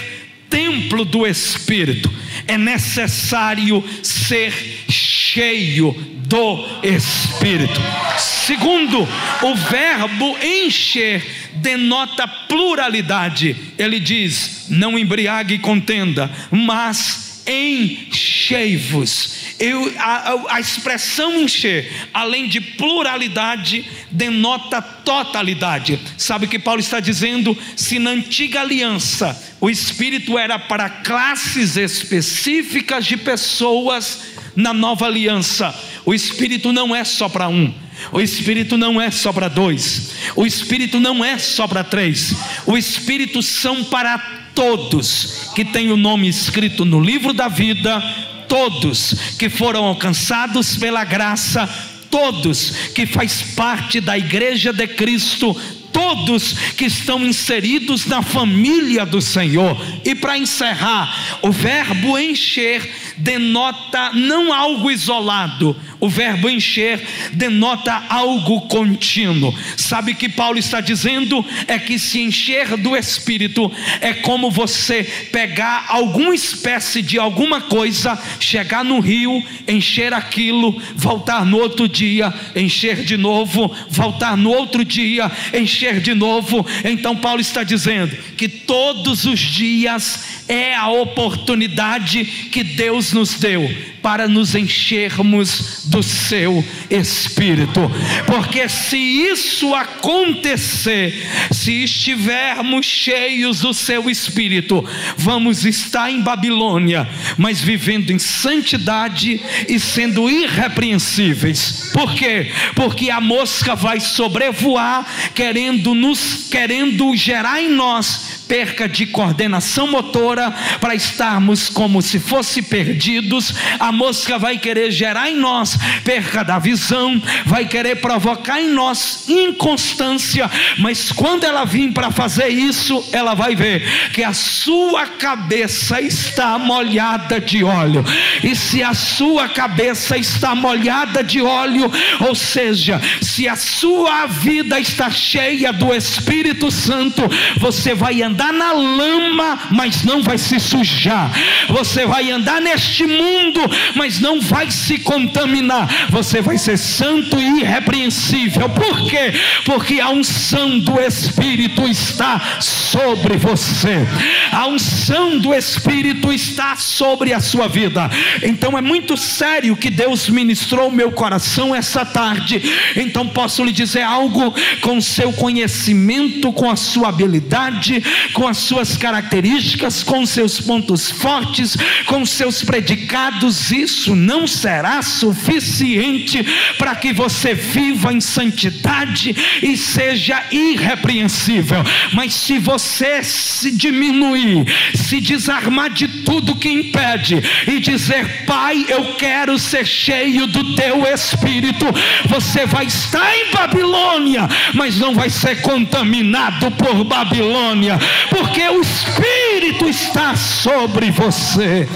templo 0.49 1.05
do 1.05 1.27
Espírito, 1.27 2.13
é 2.47 2.59
necessário 2.59 3.83
ser 4.03 4.53
cheio 4.89 5.93
do 6.27 6.67
Espírito. 6.83 7.81
Segundo, 8.19 9.07
o 9.43 9.55
verbo 9.55 10.37
encher 10.43 11.25
denota 11.55 12.27
pluralidade. 12.27 13.57
Ele 13.79 14.01
diz: 14.01 14.67
não 14.69 14.99
embriague 14.99 15.55
e 15.55 15.59
contenda, 15.59 16.31
mas 16.51 17.32
enchei-vos. 17.47 19.35
Eu, 19.59 19.93
a, 19.99 20.55
a, 20.57 20.61
expressão 20.61 21.41
encher, 21.41 21.91
além 22.13 22.49
de 22.49 22.61
pluralidade, 22.61 23.85
denota 24.11 24.83
totalidade. 24.83 25.99
Sabe 26.17 26.47
o 26.47 26.49
que 26.49 26.59
Paulo 26.59 26.81
está 26.81 27.01
dizendo? 27.01 27.57
Se 27.77 27.99
na 27.99 28.11
antiga 28.11 28.61
aliança 28.61 29.41
o 29.61 29.71
Espírito 29.71 30.39
era 30.39 30.59
para 30.59 30.89
classes 30.89 31.77
específicas 31.77 33.07
de 33.07 33.17
pessoas, 33.17 34.33
na 34.57 34.73
nova 34.73 35.07
aliança 35.07 35.75
o 36.05 36.13
Espírito 36.13 36.73
não 36.73 36.95
é 36.95 37.05
só 37.05 37.29
para 37.29 37.49
um. 37.49 37.73
O 38.11 38.21
Espírito 38.21 38.77
não 38.77 39.01
é 39.01 39.11
só 39.11 39.33
para 39.33 39.49
dois, 39.49 40.11
o 40.35 40.45
Espírito 40.45 40.99
não 40.99 41.25
é 41.25 41.39
só 41.39 41.69
para 41.69 41.85
três, 41.85 42.35
o 42.67 42.77
Espírito 42.77 43.41
são 43.43 43.85
para 43.85 44.42
todos 44.55 45.51
que 45.55 45.65
têm 45.65 45.91
o 45.91 45.97
nome 45.97 46.29
escrito 46.29 46.85
no 46.85 47.01
livro 47.01 47.33
da 47.33 47.49
vida, 47.49 48.03
todos 48.49 49.37
que 49.39 49.49
foram 49.49 49.85
alcançados 49.85 50.77
pela 50.77 51.05
graça, 51.05 51.67
todos 52.11 52.71
que 52.95 53.07
faz 53.07 53.43
parte 53.55 54.01
da 54.01 54.19
igreja 54.19 54.73
de 54.73 54.87
Cristo, 54.87 55.55
todos 55.93 56.53
que 56.77 56.87
estão 56.87 57.25
inseridos 57.25 58.07
na 58.07 58.23
família 58.23 59.07
do 59.07 59.21
Senhor. 59.21 59.77
E 60.05 60.15
para 60.15 60.39
encerrar, 60.39 61.39
o 61.43 61.51
verbo 61.51 62.19
encher 62.19 63.12
denota 63.23 64.11
não 64.15 64.53
algo 64.53 64.91
isolado, 64.91 65.77
o 66.01 66.09
verbo 66.09 66.51
encher 66.51 67.01
denota 67.33 68.03
algo 68.09 68.63
contínuo. 68.63 69.55
Sabe 69.77 70.15
que 70.15 70.29
Paulo 70.29 70.59
está 70.59 70.81
dizendo 70.81 71.45
é 71.69 71.79
que 71.79 71.99
se 71.99 72.21
encher 72.21 72.77
do 72.77 72.97
Espírito 72.97 73.71
é 74.01 74.13
como 74.13 74.51
você 74.51 75.05
pegar 75.31 75.85
alguma 75.89 76.35
espécie 76.35 77.01
de 77.01 77.19
alguma 77.19 77.61
coisa, 77.61 78.19
chegar 78.41 78.85
no 78.85 78.99
rio, 78.99 79.43
encher 79.69 80.13
aquilo, 80.13 80.83
voltar 80.97 81.47
no 81.47 81.59
outro 81.59 81.87
dia, 81.87 82.35
encher 82.57 83.05
de 83.05 83.17
novo, 83.17 83.73
voltar 83.89 84.37
no 84.37 84.51
outro 84.51 84.85
dia, 84.85 85.31
encher 85.55 86.01
de 86.01 86.15
novo. 86.15 86.67
Então 86.85 87.15
Paulo 87.15 87.41
está 87.41 87.63
dizendo 87.63 88.17
que 88.37 88.49
todos 88.49 89.25
os 89.25 89.39
dias 89.39 90.43
é 90.49 90.75
a 90.75 90.89
oportunidade 90.89 92.25
que 92.51 92.65
Deus 92.65 93.12
nos 93.13 93.35
deu 93.35 93.69
para 94.03 94.27
nos 94.29 94.55
enchermos 94.55 95.83
do 95.85 96.03
seu 96.03 96.65
espírito. 96.91 97.91
Porque 98.27 98.69
se 98.69 98.97
isso 98.97 99.75
acontecer, 99.75 101.27
se 101.51 101.85
estivermos 101.85 102.85
cheios 102.85 103.61
do 103.61 103.73
seu 103.73 104.11
espírito, 104.11 104.85
vamos 105.17 105.65
estar 105.65 106.11
em 106.11 106.21
Babilônia, 106.21 107.09
mas 107.39 107.61
vivendo 107.61 108.11
em 108.11 108.19
santidade 108.19 109.41
e 109.69 109.79
sendo 109.79 110.29
irrepreensíveis. 110.29 111.91
Por 111.93 112.15
quê? 112.15 112.51
Porque 112.75 113.11
a 113.11 113.21
mosca 113.21 113.77
vai 113.77 114.01
sobrevoar 114.01 115.07
querendo 115.35 115.95
nos 115.95 116.49
querendo 116.51 117.15
gerar 117.15 117.63
em 117.63 117.71
nós 117.71 118.43
perca 118.53 118.89
de 118.89 119.07
coordenação 119.07 119.91
motora 119.91 120.51
para 120.81 120.95
estarmos 120.95 121.71
como 121.71 122.03
se 122.03 122.19
fosse 122.19 122.61
perdidos. 122.61 123.55
A 123.79 123.92
mosca 123.93 124.39
vai 124.39 124.59
querer 124.59 124.91
gerar 124.91 125.31
em 125.31 125.37
nós 125.37 125.79
perca 126.05 126.43
da 126.43 126.59
visão, 126.59 127.21
vai 127.47 127.67
querer 127.67 127.97
provocar 127.97 128.61
em 128.61 128.69
nós 128.69 129.29
inconstância, 129.29 130.51
mas 130.79 131.13
quando 131.13 131.45
ela 131.45 131.65
vir 131.65 131.93
para 131.93 132.11
fazer 132.11 132.49
isso, 132.49 133.09
ela 133.13 133.35
vai 133.35 133.55
ver 133.55 134.11
que 134.13 134.23
a 134.23 134.33
sua 134.33 135.07
cabeça 135.07 136.01
está 136.01 136.59
molhada 136.59 137.41
de 137.41 137.63
óleo. 137.63 138.05
E 138.43 138.55
se 138.57 138.83
a 138.83 138.95
sua 138.95 139.49
cabeça 139.49 140.17
está 140.17 140.55
molhada 140.55 141.23
de 141.23 141.41
óleo, 141.41 141.91
ou 142.21 142.35
seja, 142.35 143.01
se 143.21 143.49
a 143.49 143.57
sua 143.57 144.27
vida 144.27 144.81
está 144.81 145.11
cheia 145.11 145.73
do 145.73 145.95
Espírito 145.95 146.71
Santo, 146.71 147.23
você 147.59 147.95
vai 147.95 148.23
andar 148.23 148.53
na 148.53 148.73
lama, 148.73 149.59
mas 149.71 150.03
não 150.03 150.23
vai 150.23 150.39
se 150.39 150.59
sujar. 150.59 151.31
Você 151.69 152.07
vai 152.07 152.31
andar 152.31 152.61
neste 152.61 153.07
mundo, 153.07 153.61
mas 153.95 154.21
não 154.21 154.41
vai 154.41 154.71
se 154.71 154.99
contaminar. 154.99 156.09
Você 156.11 156.41
vai 156.41 156.59
ser 156.59 156.79
santo 156.79 157.39
e 157.39 157.61
irrepreensível. 157.61 158.69
Por 158.69 159.09
quê? 159.09 159.33
Porque 159.65 160.01
a 160.01 160.11
unção 160.11 160.79
do 160.79 161.01
Espírito 161.01 161.87
está 161.87 162.41
sobre 162.61 163.37
você. 163.37 164.07
A 164.51 164.67
unção 164.67 165.39
do 165.39 165.55
Espírito 165.55 166.33
está 166.33 166.77
sobre 166.77 167.33
a 167.33 167.41
sua 167.41 167.69
vida. 167.69 168.11
Então 168.43 168.77
é 168.77 168.81
muito 168.81 169.17
sério 169.17 169.77
que 169.77 169.91
Deus 169.91 170.29
ministrou 170.29 170.91
meu 170.91 171.13
coração 171.13 171.75
essa 171.75 172.05
tarde. 172.05 172.63
Então 172.97 173.27
posso 173.29 173.65
lhe 173.65 173.73
dizer 173.73 174.03
algo 174.03 174.55
com 174.81 175.01
seu 175.01 175.33
conhecimento, 175.33 176.53
com 176.53 176.71
a 176.71 176.77
sua 176.77 177.09
habilidade, 177.09 178.03
com 178.33 178.47
as 178.47 178.59
suas 178.59 178.97
características, 178.97 180.03
com 180.03 180.25
seus 180.27 180.61
pontos 180.61 181.11
fortes, 181.11 181.77
com 182.07 182.25
seus 182.25 182.63
predicados, 182.63 183.72
isso 183.73 184.15
não 184.15 184.47
será 184.47 185.03
suficiente 185.03 186.45
para 186.79 186.95
que 186.95 187.13
você 187.13 187.55
viva 187.55 188.13
em 188.13 188.21
santidade 188.21 189.35
e 189.63 189.77
seja 189.77 190.43
irrepreensível. 190.51 191.83
Mas 192.13 192.35
se 192.35 192.59
você 192.59 193.23
se 193.23 193.71
diminuir, 193.71 194.65
se 194.95 195.21
desarmar 195.21 195.91
de 195.91 196.07
tudo 196.07 196.57
que 196.57 196.69
impede 196.69 197.43
e 197.67 197.81
dizer: 197.81 198.45
Pai, 198.45 198.85
eu 198.89 199.15
quero 199.15 199.59
ser 199.59 199.87
cheio 199.87 200.47
do 200.47 200.75
teu 200.77 201.07
espírito, 201.07 201.87
você 202.29 202.67
vai 202.67 202.87
estar 202.87 203.37
em 203.37 203.51
Babilônia, 203.51 204.49
mas 204.75 204.99
não 204.99 205.15
vai 205.15 205.31
ser 205.31 205.63
contaminado 205.63 206.71
por 206.73 207.05
Babilônia 207.05 207.99
porque 208.29 208.69
o 208.69 208.81
Espírito 208.81 209.89
está 209.89 210.37
sobre 210.37 211.11
você. 211.11 211.89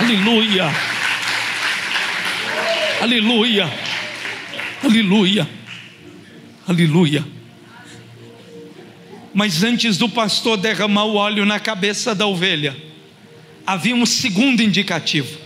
Aleluia. 0.00 0.64
Aleluia. 3.00 3.72
Aleluia. 4.82 5.48
Aleluia. 6.66 7.24
Mas 9.32 9.62
antes 9.62 9.98
do 9.98 10.08
pastor 10.08 10.56
derramar 10.56 11.04
o 11.04 11.14
óleo 11.14 11.44
na 11.44 11.60
cabeça 11.60 12.14
da 12.14 12.26
ovelha, 12.26 12.76
havia 13.66 13.94
um 13.94 14.06
segundo 14.06 14.62
indicativo. 14.62 15.38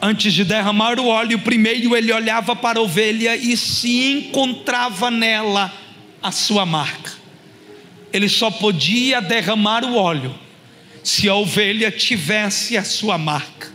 Antes 0.00 0.32
de 0.32 0.44
derramar 0.44 0.98
o 0.98 1.06
óleo, 1.06 1.38
primeiro 1.38 1.96
ele 1.96 2.12
olhava 2.12 2.54
para 2.54 2.78
a 2.78 2.82
ovelha 2.82 3.36
e 3.36 3.56
se 3.56 4.12
encontrava 4.12 5.10
nela 5.10 5.72
a 6.22 6.30
sua 6.30 6.66
marca 6.66 7.24
ele 8.14 8.28
só 8.28 8.48
podia 8.48 9.20
derramar 9.20 9.84
o 9.84 9.96
óleo 9.96 10.32
se 11.04 11.28
a 11.28 11.34
ovelha 11.34 11.92
tivesse 11.92 12.78
a 12.78 12.82
sua 12.82 13.18
marca. 13.18 13.70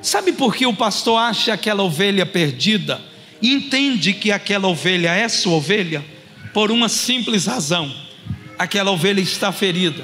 Sabe 0.00 0.32
por 0.32 0.56
que 0.56 0.66
o 0.66 0.74
pastor 0.74 1.20
acha 1.20 1.52
aquela 1.52 1.82
ovelha 1.82 2.24
perdida 2.24 3.00
entende 3.42 4.14
que 4.14 4.32
aquela 4.32 4.66
ovelha 4.66 5.10
é 5.10 5.28
sua 5.28 5.52
ovelha? 5.52 6.02
Por 6.54 6.70
uma 6.72 6.88
simples 6.88 7.44
razão: 7.44 7.94
aquela 8.58 8.90
ovelha 8.90 9.20
está 9.20 9.52
ferida, 9.52 10.02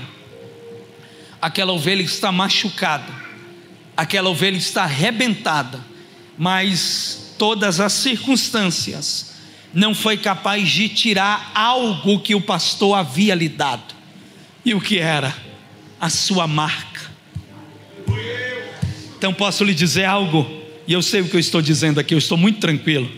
aquela 1.40 1.72
ovelha 1.72 2.02
está 2.02 2.30
machucada, 2.30 3.12
aquela 3.96 4.28
ovelha 4.28 4.58
está 4.58 4.82
arrebentada, 4.82 5.80
mas 6.36 7.34
todas 7.38 7.80
as 7.80 7.94
circunstâncias 7.94 9.32
não 9.72 9.94
foi 9.94 10.18
capaz 10.18 10.68
de 10.68 10.90
tirar 10.90 11.50
algo 11.54 12.20
que 12.20 12.34
o 12.34 12.42
pastor 12.42 12.98
havia 12.98 13.34
lhe 13.34 13.48
dado. 13.48 13.94
E 14.64 14.74
o 14.74 14.80
que 14.80 14.98
era? 14.98 15.34
A 16.02 16.10
sua 16.10 16.46
marca. 16.46 17.10
Então 19.16 19.32
posso 19.32 19.62
lhe 19.62 19.72
dizer 19.72 20.04
algo, 20.04 20.44
e 20.84 20.92
eu 20.92 21.00
sei 21.00 21.20
o 21.20 21.28
que 21.28 21.36
eu 21.36 21.40
estou 21.40 21.62
dizendo 21.62 22.00
aqui, 22.00 22.12
eu 22.12 22.18
estou 22.18 22.36
muito 22.36 22.58
tranquilo. 22.58 23.08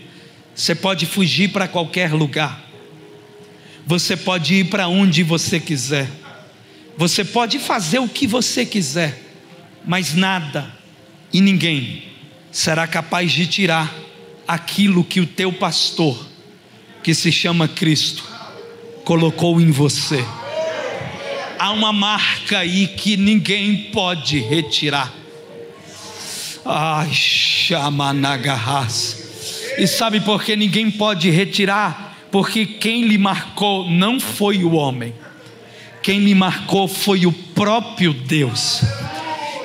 Você 0.53 0.75
pode 0.75 1.07
fugir 1.07 1.49
para 1.49 1.67
qualquer 1.67 2.13
lugar, 2.13 2.63
você 3.87 4.15
pode 4.15 4.53
ir 4.53 4.65
para 4.65 4.87
onde 4.87 5.23
você 5.23 5.59
quiser, 5.59 6.07
Você 6.97 7.25
pode 7.25 7.59
fazer 7.59 7.99
o 7.99 8.07
que 8.07 8.25
você 8.25 8.65
quiser, 8.65 9.21
mas 9.85 10.13
nada 10.13 10.73
e 11.33 11.41
ninguém 11.41 12.03
será 12.51 12.87
capaz 12.87 13.31
de 13.33 13.45
tirar 13.45 13.93
aquilo 14.47 15.03
que 15.03 15.19
o 15.19 15.27
teu 15.27 15.51
pastor, 15.51 16.25
que 17.03 17.13
se 17.13 17.31
chama 17.31 17.67
Cristo, 17.67 18.23
colocou 19.03 19.59
em 19.59 19.71
você. 19.71 20.23
Há 21.65 21.71
uma 21.71 21.91
marca 21.91 22.59
aí 22.59 22.85
que 22.85 23.17
ninguém 23.17 23.89
pode 23.91 24.37
retirar. 24.37 25.11
Ai, 26.63 27.11
chamanagarras. 27.11 28.13
E 29.75 29.87
sabe 29.87 30.21
por 30.21 30.43
que 30.43 30.55
ninguém 30.55 30.91
pode 30.91 31.27
retirar? 31.31 32.19
Porque 32.29 32.67
quem 32.67 33.07
lhe 33.07 33.17
marcou 33.17 33.89
não 33.89 34.19
foi 34.19 34.63
o 34.63 34.73
homem, 34.73 35.11
quem 36.03 36.19
lhe 36.19 36.35
marcou 36.35 36.87
foi 36.87 37.25
o 37.25 37.31
próprio 37.31 38.13
Deus. 38.13 38.83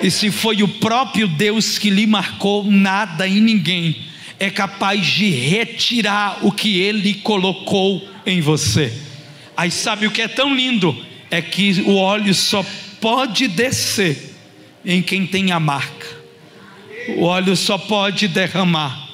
E 0.00 0.10
se 0.10 0.30
foi 0.30 0.62
o 0.62 0.68
próprio 0.68 1.28
Deus 1.28 1.76
que 1.76 1.90
lhe 1.90 2.06
marcou, 2.06 2.64
nada 2.64 3.26
e 3.26 3.42
ninguém 3.42 3.94
é 4.38 4.48
capaz 4.48 5.06
de 5.06 5.28
retirar 5.28 6.38
o 6.46 6.50
que 6.50 6.80
ele 6.80 7.12
colocou 7.12 8.08
em 8.24 8.40
você. 8.40 8.90
Aí 9.54 9.70
sabe 9.70 10.06
o 10.06 10.10
que 10.10 10.22
é 10.22 10.28
tão 10.28 10.54
lindo? 10.54 11.09
É 11.30 11.40
que 11.40 11.82
o 11.82 11.96
óleo 11.96 12.34
só 12.34 12.64
pode 13.00 13.48
descer 13.48 14.34
em 14.84 15.02
quem 15.02 15.26
tem 15.26 15.52
a 15.52 15.60
marca. 15.60 16.06
O 17.16 17.24
óleo 17.24 17.56
só 17.56 17.78
pode 17.78 18.28
derramar 18.28 19.08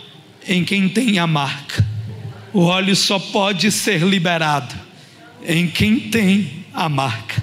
em 0.47 0.65
quem 0.65 0.89
tem 0.89 1.19
a 1.19 1.27
marca. 1.27 1.85
O 2.53 2.63
óleo 2.63 2.97
só 2.97 3.19
pode 3.19 3.71
ser 3.71 4.03
liberado 4.03 4.75
em 5.45 5.69
quem 5.69 6.01
tem 6.01 6.65
a 6.73 6.89
marca. 6.89 7.43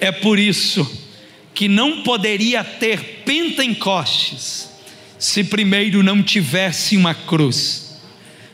É 0.00 0.12
por 0.12 0.38
isso 0.38 1.06
que 1.54 1.68
não 1.68 2.02
poderia 2.02 2.62
ter 2.62 3.22
Pentecostes 3.24 4.70
se 5.18 5.42
primeiro 5.42 6.02
não 6.02 6.22
tivesse 6.22 6.96
uma 6.96 7.14
cruz. 7.14 8.00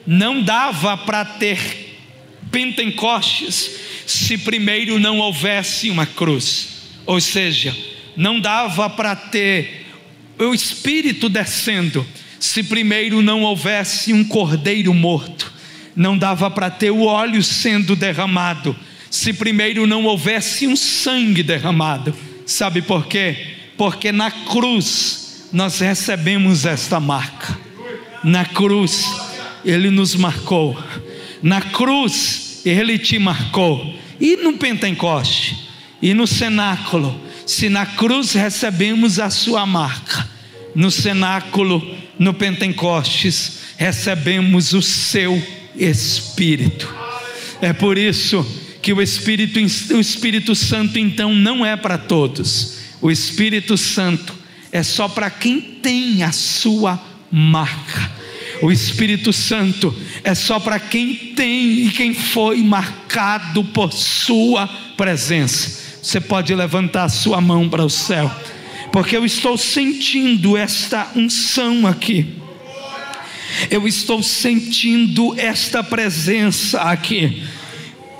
Não 0.06 0.42
dava 0.42 0.96
para 0.96 1.24
ter 1.24 1.98
Pentecostes 2.50 3.83
se 4.06 4.38
primeiro 4.38 4.98
não 4.98 5.18
houvesse 5.18 5.90
uma 5.90 6.06
cruz. 6.06 6.68
Ou 7.06 7.20
seja, 7.20 7.76
não 8.16 8.40
dava 8.40 8.88
para 8.88 9.14
ter 9.14 9.86
o 10.38 10.52
Espírito 10.54 11.28
descendo 11.28 12.06
se 12.40 12.62
primeiro 12.62 13.22
não 13.22 13.42
houvesse 13.42 14.12
um 14.12 14.24
cordeiro 14.24 14.92
morto. 14.92 15.52
Não 15.96 16.18
dava 16.18 16.50
para 16.50 16.70
ter 16.70 16.90
o 16.90 17.02
óleo 17.02 17.42
sendo 17.42 17.94
derramado 17.94 18.76
se 19.14 19.32
primeiro 19.32 19.86
não 19.86 20.04
houvesse 20.04 20.66
um 20.66 20.74
sangue 20.74 21.42
derramado. 21.42 22.12
Sabe 22.44 22.82
por 22.82 23.06
quê? 23.06 23.36
Porque 23.78 24.10
na 24.10 24.28
cruz 24.28 25.48
nós 25.52 25.78
recebemos 25.78 26.64
esta 26.64 26.98
marca. 26.98 27.56
Na 28.24 28.44
cruz 28.44 29.06
ele 29.64 29.88
nos 29.88 30.16
marcou. 30.16 30.76
Na 31.40 31.60
cruz 31.60 32.43
ele 32.64 32.98
te 32.98 33.18
marcou. 33.18 33.94
E 34.20 34.36
no 34.36 34.54
Pentecoste 34.54 35.68
e 36.00 36.14
no 36.14 36.26
cenáculo, 36.26 37.18
se 37.46 37.68
na 37.68 37.86
cruz 37.86 38.32
recebemos 38.32 39.18
a 39.18 39.30
sua 39.30 39.66
marca, 39.66 40.28
no 40.74 40.90
cenáculo, 40.90 41.82
no 42.18 42.34
Pentecostes, 42.34 43.58
recebemos 43.76 44.72
o 44.72 44.82
seu 44.82 45.40
Espírito. 45.76 46.92
É 47.60 47.72
por 47.72 47.98
isso 47.98 48.44
que 48.82 48.92
o 48.92 49.00
Espírito, 49.00 49.58
o 49.94 50.00
Espírito 50.00 50.54
Santo 50.54 50.98
então 50.98 51.34
não 51.34 51.64
é 51.64 51.76
para 51.76 51.96
todos. 51.96 52.78
O 53.00 53.10
Espírito 53.10 53.76
Santo 53.76 54.34
é 54.70 54.82
só 54.82 55.08
para 55.08 55.30
quem 55.30 55.60
tem 55.60 56.22
a 56.22 56.32
sua 56.32 57.00
marca. 57.30 58.12
O 58.64 58.72
Espírito 58.72 59.30
Santo 59.30 59.94
é 60.24 60.34
só 60.34 60.58
para 60.58 60.80
quem 60.80 61.14
tem 61.36 61.84
e 61.84 61.90
quem 61.90 62.14
foi 62.14 62.62
marcado 62.62 63.62
por 63.62 63.92
sua 63.92 64.66
presença. 64.96 65.98
Você 66.02 66.18
pode 66.18 66.54
levantar 66.54 67.04
a 67.04 67.08
sua 67.10 67.42
mão 67.42 67.68
para 67.68 67.84
o 67.84 67.90
céu, 67.90 68.34
porque 68.90 69.14
eu 69.14 69.22
estou 69.22 69.58
sentindo 69.58 70.56
esta 70.56 71.10
unção 71.14 71.86
aqui. 71.86 72.26
Eu 73.70 73.86
estou 73.86 74.22
sentindo 74.22 75.38
esta 75.38 75.84
presença 75.84 76.80
aqui 76.80 77.42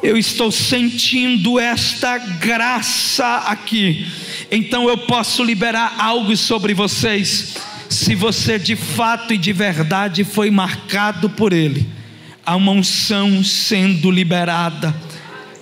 eu 0.03 0.19
estou 0.19 0.53
sentindo 0.53 1.59
esta 1.59 2.19
graça 2.19 3.37
aqui. 3.47 4.07
Então 4.51 4.87
eu 4.87 4.99
posso 4.99 5.43
liberar 5.43 5.95
algo 5.99 6.37
sobre 6.37 6.75
vocês. 6.75 7.55
Se 7.95 8.17
você 8.17 8.59
de 8.59 8.75
fato 8.75 9.33
e 9.33 9.39
de 9.39 9.53
verdade 9.53 10.25
foi 10.25 10.51
marcado 10.51 11.31
por 11.31 11.53
Ele, 11.53 11.89
há 12.45 12.57
uma 12.57 12.73
unção 12.73 13.45
sendo 13.45 14.11
liberada 14.11 14.93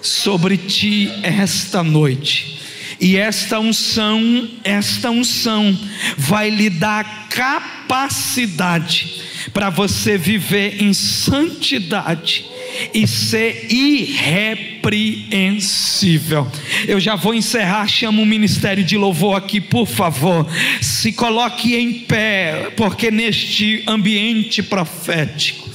sobre 0.01 0.57
ti 0.57 1.13
esta 1.23 1.83
noite. 1.83 2.59
E 2.99 3.19
esta 3.19 3.61
unção, 3.61 4.49
esta 4.65 5.11
unção 5.11 5.79
vai 6.17 6.49
lhe 6.49 6.71
dar 6.71 7.29
capacidade 7.29 9.21
para 9.53 9.69
você 9.69 10.17
viver 10.17 10.83
em 10.83 10.95
santidade 10.95 12.47
e 12.93 13.07
ser 13.07 13.67
irrepreensível. 13.71 16.47
Eu 16.87 17.01
já 17.01 17.15
vou 17.15 17.35
encerrar, 17.35 17.89
chamo 17.89 18.23
o 18.23 18.27
ministério 18.27 18.85
de 18.85 18.97
louvor 18.97 19.37
aqui, 19.37 19.61
por 19.61 19.87
favor. 19.87 20.47
Se 20.81 21.13
coloque 21.13 21.75
em 21.75 21.93
pé, 21.93 22.73
porque 22.77 23.11
neste 23.11 23.83
ambiente 23.87 24.63
profético, 24.63 25.69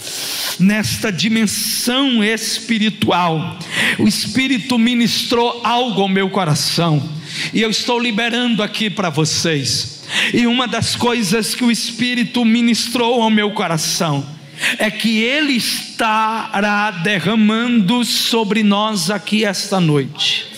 nesta 0.60 1.12
dimensão 1.12 2.24
espiritual, 2.24 3.60
o 3.98 4.08
Espírito 4.08 4.78
ministrou 4.78 5.62
algo 5.64 6.02
ao 6.02 6.10
meu 6.10 6.30
coração, 6.30 7.10
e 7.54 7.62
eu 7.62 7.70
estou 7.70 8.00
liberando 8.00 8.64
aqui 8.64 8.90
para 8.90 9.10
vocês. 9.10 9.98
E 10.34 10.48
uma 10.48 10.68
das 10.68 10.96
coisas 10.96 11.54
que 11.54 11.66
o 11.66 11.72
Espírito 11.72 12.46
ministrou 12.46 13.22
ao 13.22 13.30
meu 13.30 13.52
coração 13.52 14.37
é 14.78 14.90
que 14.90 15.22
Ele 15.22 15.54
estará 15.54 16.92
derramando 16.92 18.04
sobre 18.04 18.64
nós 18.64 19.10
aqui 19.10 19.46
esta 19.46 19.80
noite 19.80 20.58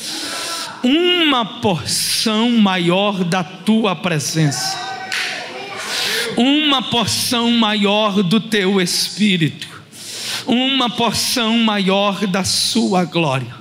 uma 0.84 1.46
porção 1.46 2.52
maior 2.52 3.24
da 3.24 3.44
tua 3.44 3.96
presença, 3.96 4.78
uma 6.38 6.82
porção 6.82 7.52
maior 7.52 8.24
do 8.24 8.40
teu 8.40 8.80
espírito, 8.80 9.68
uma 10.46 10.90
porção 10.90 11.58
maior 11.60 12.26
da 12.26 12.44
sua 12.44 13.04
glória. 13.04 13.60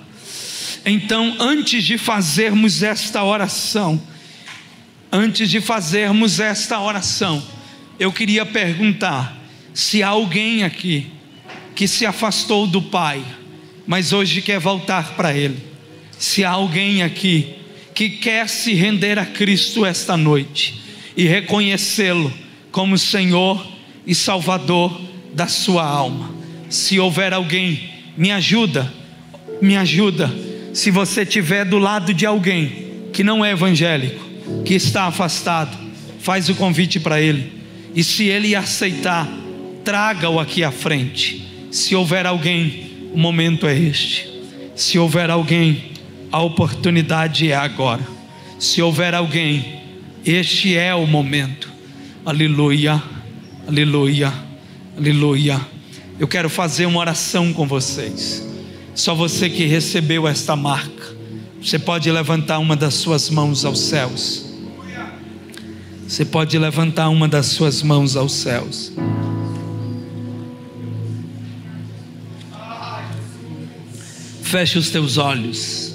Então, 0.85 1.37
antes 1.41 1.85
de 1.85 1.99
fazermos 1.99 2.83
esta 2.83 3.23
oração, 3.23 4.01
antes 5.11 5.51
de 5.51 5.61
fazermos 5.61 6.41
esta 6.41 6.81
oração, 6.81 7.43
eu 7.99 8.13
queria 8.13 8.47
perguntar: 8.47 9.37
se 9.79 10.03
há 10.03 10.09
alguém 10.09 10.65
aqui 10.65 11.07
que 11.77 11.87
se 11.87 12.05
afastou 12.05 12.67
do 12.67 12.83
Pai, 12.83 13.23
mas 13.87 14.13
hoje 14.13 14.43
quer 14.43 14.59
voltar 14.59 15.15
para 15.15 15.33
Ele, 15.33 15.57
se 16.19 16.45
há 16.45 16.51
alguém 16.51 17.05
aqui 17.05 17.55
que 17.95 18.09
quer 18.11 18.49
se 18.49 18.75
render 18.75 19.21
a 19.21 19.25
Cristo 19.25 19.87
esta 19.87 20.17
noite 20.17 20.83
e 21.17 21.29
reconhecê-lo 21.29 22.33
como 22.73 22.99
Senhor 22.99 23.65
e 24.05 24.17
Salvador 24.17 25.01
da 25.33 25.47
sua 25.47 25.85
alma, 25.85 26.35
se 26.69 26.99
houver 26.99 27.33
alguém, 27.33 27.89
me 28.17 28.33
ajuda, 28.33 28.93
me 29.63 29.77
ajuda. 29.77 30.29
Se 30.75 30.91
você 30.91 31.23
estiver 31.23 31.65
do 31.65 31.79
lado 31.79 32.13
de 32.13 32.27
alguém 32.27 33.11
que 33.13 33.23
não 33.23 33.45
é 33.45 33.53
evangélico, 33.53 34.27
que 34.65 34.75
está 34.75 35.05
afastado, 35.05 35.79
faz 36.19 36.49
o 36.49 36.57
convite 36.57 36.99
para 36.99 37.21
ele, 37.21 37.53
e 37.95 38.03
se 38.03 38.25
ele 38.25 38.57
aceitar, 38.57 39.47
traga-o 39.89 40.39
aqui 40.39 40.63
à 40.63 40.71
frente. 40.71 41.49
Se 41.71 41.97
houver 41.97 42.27
alguém, 42.27 43.09
o 43.15 43.19
momento 43.19 43.67
é 43.67 43.75
este. 43.75 44.29
Se 44.77 44.99
houver 44.99 45.31
alguém, 45.31 45.93
a 46.31 46.43
oportunidade 46.43 47.51
é 47.51 47.57
agora. 47.57 48.07
Se 48.59 48.83
houver 48.83 49.15
alguém, 49.15 49.81
este 50.27 50.77
é 50.77 50.95
o 50.95 51.07
momento. 51.07 51.71
Aleluia, 52.23 53.03
aleluia, 53.67 54.31
aleluia. 54.95 55.59
Eu 56.21 56.29
quero 56.29 56.51
fazer 56.51 56.85
uma 56.85 57.01
oração 57.01 57.51
com 57.55 57.67
vocês. 57.67 58.47
Só 58.95 59.15
você 59.15 59.49
que 59.49 59.65
recebeu 59.65 60.29
esta 60.29 60.55
marca, 60.55 61.17
você 61.63 61.79
pode 61.79 62.13
levantar 62.13 62.59
uma 62.59 62.77
das 62.77 62.93
suas 62.93 63.31
mãos 63.31 63.65
aos 63.65 63.81
céus. 63.81 64.45
Você 66.07 66.27
pode 66.27 66.59
levantar 66.59 67.09
uma 67.09 67.27
das 67.27 67.47
suas 67.47 67.83
mãos 67.83 68.17
aos 68.17 68.33
céus. 68.33 68.93
Feche 74.49 74.79
os 74.79 74.89
teus 74.89 75.19
olhos. 75.19 75.95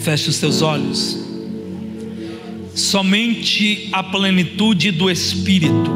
Feche 0.00 0.28
os 0.28 0.40
teus 0.40 0.60
olhos. 0.60 1.16
Somente 2.74 3.88
a 3.92 4.02
plenitude 4.02 4.90
do 4.90 5.08
Espírito, 5.08 5.92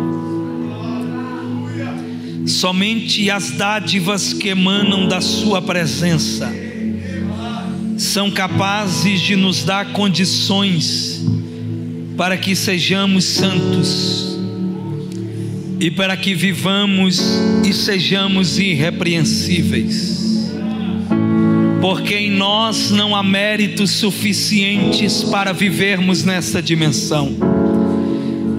somente 2.47 3.29
as 3.29 3.51
dádivas 3.51 4.35
que 4.35 4.51
emanam 4.51 5.09
da 5.09 5.21
Sua 5.21 5.61
presença, 5.61 6.49
são 7.99 8.31
capazes 8.31 9.21
de 9.21 9.35
nos 9.35 9.65
dar 9.65 9.93
condições 9.93 11.25
para 12.17 12.37
que 12.37 12.55
sejamos 12.55 13.25
santos 13.25 14.39
e 15.81 15.91
para 15.91 16.17
que 16.17 16.37
vivamos 16.37 17.21
e 17.65 17.73
sejamos 17.73 18.61
irrepreensíveis 18.61 20.36
porque 21.81 22.15
em 22.15 22.31
nós 22.31 22.91
não 22.91 23.15
há 23.15 23.23
méritos 23.23 23.91
suficientes 23.91 25.23
para 25.25 25.53
vivermos 25.53 26.25
nessa 26.25 26.63
dimensão. 26.63 27.35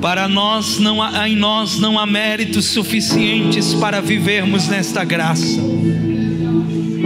Para 0.02 0.28
nós 0.28 0.78
não 0.78 1.02
há, 1.02 1.28
em 1.28 1.36
nós 1.36 1.80
não 1.80 1.98
há 1.98 2.06
méritos 2.06 2.66
suficientes 2.66 3.74
para 3.74 4.00
vivermos 4.00 4.68
nesta 4.68 5.04
graça. 5.04 5.60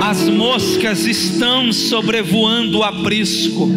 As 0.02 0.28
moscas 0.28 1.06
estão 1.06 1.72
sobrevoando 1.72 2.80
o 2.80 2.84
aprisco, 2.84 3.70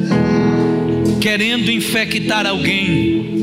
querendo 1.21 1.71
infectar 1.71 2.47
alguém. 2.47 3.35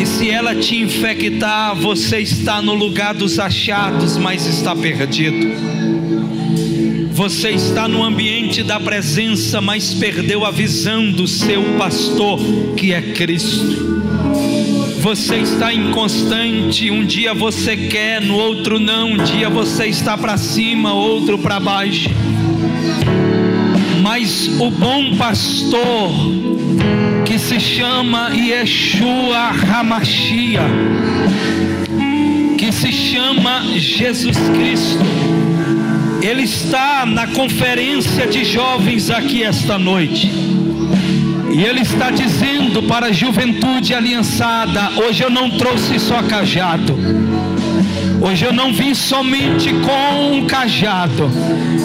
E 0.00 0.06
se 0.06 0.30
ela 0.30 0.54
te 0.54 0.76
infectar, 0.76 1.74
você 1.74 2.20
está 2.20 2.62
no 2.62 2.74
lugar 2.74 3.14
dos 3.14 3.38
achados, 3.38 4.16
mas 4.16 4.46
está 4.46 4.74
perdido. 4.74 5.79
Você 7.20 7.50
está 7.50 7.86
no 7.86 8.02
ambiente 8.02 8.62
da 8.62 8.80
presença, 8.80 9.60
mas 9.60 9.92
perdeu 9.92 10.42
a 10.42 10.50
visão 10.50 11.12
do 11.12 11.28
seu 11.28 11.62
pastor, 11.76 12.40
que 12.78 12.94
é 12.94 13.12
Cristo. 13.12 14.00
Você 15.02 15.36
está 15.36 15.70
inconstante, 15.70 16.90
um 16.90 17.04
dia 17.04 17.34
você 17.34 17.76
quer, 17.76 18.22
no 18.22 18.36
outro 18.36 18.80
não, 18.80 19.12
um 19.12 19.16
dia 19.18 19.50
você 19.50 19.88
está 19.88 20.16
para 20.16 20.38
cima, 20.38 20.94
outro 20.94 21.36
para 21.36 21.60
baixo. 21.60 22.08
Mas 24.00 24.48
o 24.58 24.70
bom 24.70 25.14
pastor, 25.18 26.10
que 27.26 27.38
se 27.38 27.60
chama 27.60 28.30
Yeshua 28.34 29.50
Hamashia, 29.70 30.62
que 32.56 32.72
se 32.72 32.90
chama 32.90 33.66
Jesus 33.76 34.38
Cristo, 34.56 35.29
ele 36.22 36.42
está 36.42 37.06
na 37.06 37.26
conferência 37.28 38.26
de 38.26 38.44
jovens 38.44 39.10
aqui 39.10 39.42
esta 39.42 39.78
noite. 39.78 40.30
E 41.52 41.64
ele 41.64 41.80
está 41.80 42.10
dizendo 42.10 42.82
para 42.82 43.06
a 43.06 43.12
juventude 43.12 43.94
aliançada: 43.94 44.90
hoje 44.96 45.22
eu 45.22 45.30
não 45.30 45.50
trouxe 45.50 45.98
só 45.98 46.22
cajado. 46.22 46.96
Hoje 48.20 48.44
eu 48.44 48.52
não 48.52 48.72
vim 48.72 48.94
somente 48.94 49.72
com 49.72 50.34
um 50.34 50.46
cajado. 50.46 51.30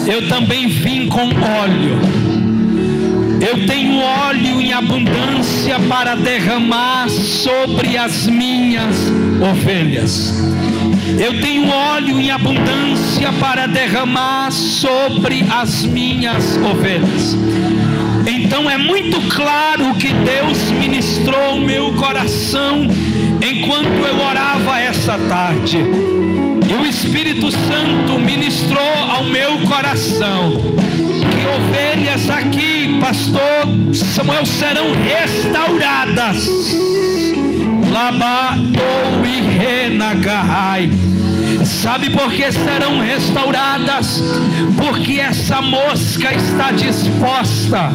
Eu 0.06 0.28
também 0.28 0.68
vim 0.68 1.08
com 1.08 1.28
óleo. 1.28 1.98
Eu 3.40 3.66
tenho 3.66 3.98
óleo 3.98 4.60
em 4.60 4.72
abundância 4.72 5.78
para 5.88 6.14
derramar 6.14 7.08
sobre 7.08 7.96
as 7.96 8.26
minhas 8.26 8.96
ovelhas. 9.40 10.55
Eu 11.18 11.40
tenho 11.40 11.68
óleo 11.68 12.20
em 12.20 12.30
abundância 12.30 13.32
para 13.38 13.66
derramar 13.66 14.50
sobre 14.50 15.44
as 15.48 15.84
minhas 15.84 16.56
ovelhas. 16.56 17.36
Então 18.26 18.68
é 18.68 18.76
muito 18.76 19.20
claro 19.28 19.94
que 19.94 20.12
Deus 20.12 20.58
ministrou 20.72 21.56
o 21.56 21.60
meu 21.60 21.92
coração 21.94 22.88
enquanto 23.40 23.86
eu 23.86 24.18
orava 24.20 24.80
essa 24.80 25.16
tarde. 25.28 25.78
E 25.78 26.74
o 26.74 26.84
Espírito 26.84 27.52
Santo 27.52 28.18
ministrou 28.18 28.82
ao 29.08 29.24
meu 29.24 29.58
coração 29.60 30.60
que 31.30 31.46
ovelhas 31.46 32.28
aqui, 32.28 32.98
pastor 33.00 33.94
Samuel, 33.94 34.44
serão 34.44 34.86
restauradas 34.92 36.48
Sabe 41.64 42.10
por 42.10 42.32
que 42.32 42.50
serão 42.52 43.00
restauradas? 43.00 44.22
Porque 44.76 45.20
essa 45.20 45.60
mosca 45.62 46.34
está 46.34 46.72
disposta 46.72 47.90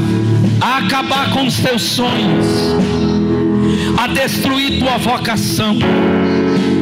a 0.59 0.77
acabar 0.77 1.31
com 1.31 1.45
os 1.45 1.57
teus 1.57 1.81
sonhos, 1.81 2.47
a 3.97 4.07
destruir 4.07 4.79
tua 4.79 4.97
vocação. 4.97 5.77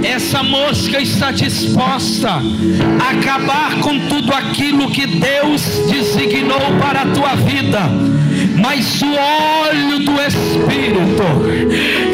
Essa 0.03 0.43
mosca 0.43 1.01
está 1.01 1.32
disposta 1.32 2.30
a 2.30 3.10
acabar 3.12 3.80
com 3.82 3.99
tudo 4.07 4.34
aquilo 4.34 4.89
que 4.91 5.05
Deus 5.05 5.62
designou 5.89 6.78
para 6.80 7.01
a 7.01 7.05
tua 7.07 7.36
vida 7.36 7.89
mas 8.62 9.01
o 9.01 9.14
óleo 9.14 9.99
do 9.99 10.14
Espírito 10.22 11.24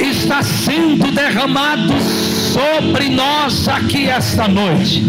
está 0.01 0.41
sendo 0.41 1.11
derramado 1.11 1.93
sobre 1.99 3.09
nós 3.09 3.67
aqui 3.67 4.07
esta 4.07 4.47
noite. 4.47 5.03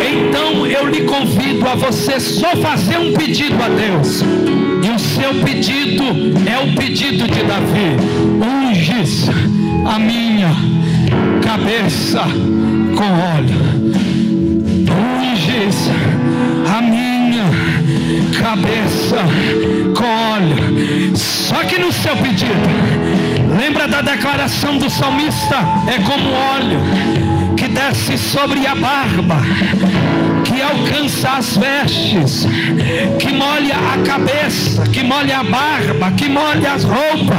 Então 0.00 0.66
eu 0.66 0.88
lhe 0.88 1.02
convido 1.02 1.66
a 1.68 1.74
você 1.74 2.20
só 2.20 2.54
fazer 2.56 2.98
um 2.98 3.12
pedido 3.12 3.56
a 3.62 3.68
Deus. 3.68 4.22
E 4.82 4.90
o 4.90 4.98
seu 4.98 5.34
pedido 5.44 6.04
é 6.48 6.58
o 6.58 6.74
pedido 6.74 7.26
de 7.26 7.42
Davi: 7.42 7.96
unges 8.70 9.28
a 9.86 9.98
minha 9.98 10.50
cabeça 11.42 12.22
com 12.96 13.04
óleo. 13.36 13.60
Unges 15.32 15.90
a 16.76 16.80
minha 16.80 17.19
cabeça 18.38 19.24
óleo. 20.30 21.16
Só 21.16 21.64
que 21.64 21.78
no 21.78 21.92
seu 21.92 22.16
pedido, 22.16 22.52
lembra 23.58 23.86
da 23.86 24.02
declaração 24.02 24.78
do 24.78 24.88
salmista? 24.88 25.56
É 25.86 26.00
como 26.02 26.30
óleo 26.30 26.80
que 27.56 27.68
desce 27.68 28.16
sobre 28.16 28.66
a 28.66 28.74
barba, 28.74 29.36
que 30.44 30.62
alcança 30.62 31.30
as 31.30 31.56
vestes, 31.56 32.46
que 33.18 33.32
molha 33.32 33.76
a 33.76 33.98
cabeça, 34.06 34.82
que 34.84 35.02
molha 35.02 35.40
a 35.40 35.44
barba, 35.44 36.10
que 36.12 36.28
molha 36.28 36.72
as 36.72 36.84
roupas 36.84 37.38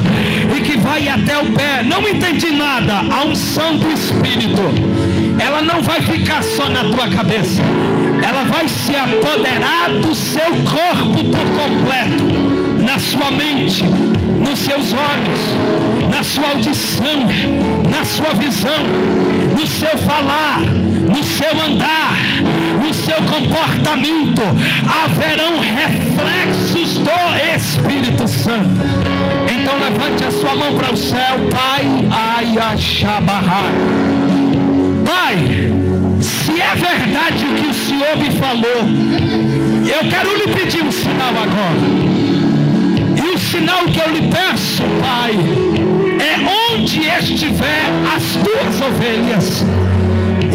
e 0.55 0.61
que 0.61 0.77
vai 0.77 1.07
até 1.07 1.37
o 1.37 1.51
pé. 1.53 1.83
Não 1.83 2.07
entendi 2.07 2.51
nada. 2.51 2.99
A 2.99 3.25
unção 3.25 3.77
do 3.77 3.91
Espírito, 3.91 4.61
ela 5.41 5.61
não 5.61 5.81
vai 5.81 6.01
ficar 6.01 6.43
só 6.43 6.69
na 6.69 6.83
tua 6.85 7.07
cabeça 7.09 7.61
ela 8.23 8.43
vai 8.43 8.67
se 8.67 8.95
apoderar 8.95 9.89
do 10.01 10.13
seu 10.13 10.41
corpo 10.41 11.23
por 11.25 11.45
completo, 11.59 12.23
na 12.83 12.99
sua 12.99 13.31
mente, 13.31 13.83
nos 13.83 14.59
seus 14.59 14.93
olhos, 14.93 16.09
na 16.09 16.23
sua 16.23 16.49
audição, 16.49 17.25
na 17.89 18.05
sua 18.05 18.33
visão, 18.35 18.83
no 19.57 19.65
seu 19.67 19.97
falar, 19.99 20.61
no 20.61 21.23
seu 21.23 21.51
andar, 21.61 22.17
no 22.81 22.93
seu 22.93 23.17
comportamento. 23.17 24.41
Haverão 24.87 25.59
reflexos 25.59 26.99
do 26.99 27.55
Espírito 27.55 28.27
Santo. 28.27 28.81
Então 29.51 29.77
levante 29.79 30.23
a 30.23 30.31
sua 30.31 30.55
mão 30.55 30.75
para 30.75 30.93
o 30.93 30.97
céu, 30.97 31.39
Pai, 31.49 31.85
Ayashabahai. 32.37 34.20
Pai, 35.13 35.35
se 36.21 36.61
é 36.61 36.73
verdade 36.73 37.45
o 37.45 37.55
que 37.55 37.67
o 37.67 37.73
Senhor 37.73 38.15
me 38.15 38.31
falou, 38.31 38.87
eu 39.85 40.09
quero 40.09 40.37
lhe 40.37 40.53
pedir 40.53 40.83
um 40.83 40.91
sinal 40.91 41.33
agora. 41.35 41.81
E 43.17 43.35
o 43.35 43.37
sinal 43.37 43.83
que 43.83 43.99
eu 43.99 44.09
lhe 44.09 44.29
peço, 44.31 44.81
Pai, 45.01 45.35
é 46.17 46.71
onde 46.71 47.01
estiver 47.01 47.91
as 48.15 48.23
tuas 48.41 48.81
ovelhas. 48.87 49.65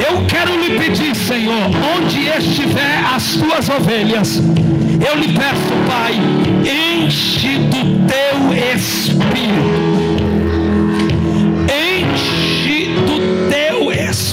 Eu 0.09 0.25
quero 0.27 0.59
lhe 0.59 0.79
pedir, 0.79 1.15
Senhor, 1.15 1.69
onde 1.95 2.27
estiver 2.27 3.05
as 3.15 3.35
tuas 3.35 3.69
ovelhas, 3.69 4.37
eu 4.39 5.21
lhe 5.21 5.35
peço, 5.35 5.75
Pai, 5.87 6.15
enche 6.65 7.59
do 7.59 8.07
teu 8.07 8.75
espírito. 8.75 9.86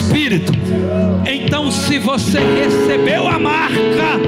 Espírito 0.04 0.52
então, 1.26 1.72
se 1.72 2.00
você 2.00 2.40
recebeu 2.40 3.28
a 3.28 3.40
marca, 3.40 4.20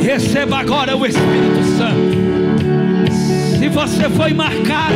receba 0.00 0.58
agora 0.58 0.96
o 0.96 1.04
Espírito 1.04 1.62
Santo. 1.76 3.12
Se 3.58 3.68
você 3.68 4.08
foi 4.08 4.32
marcado, 4.32 4.94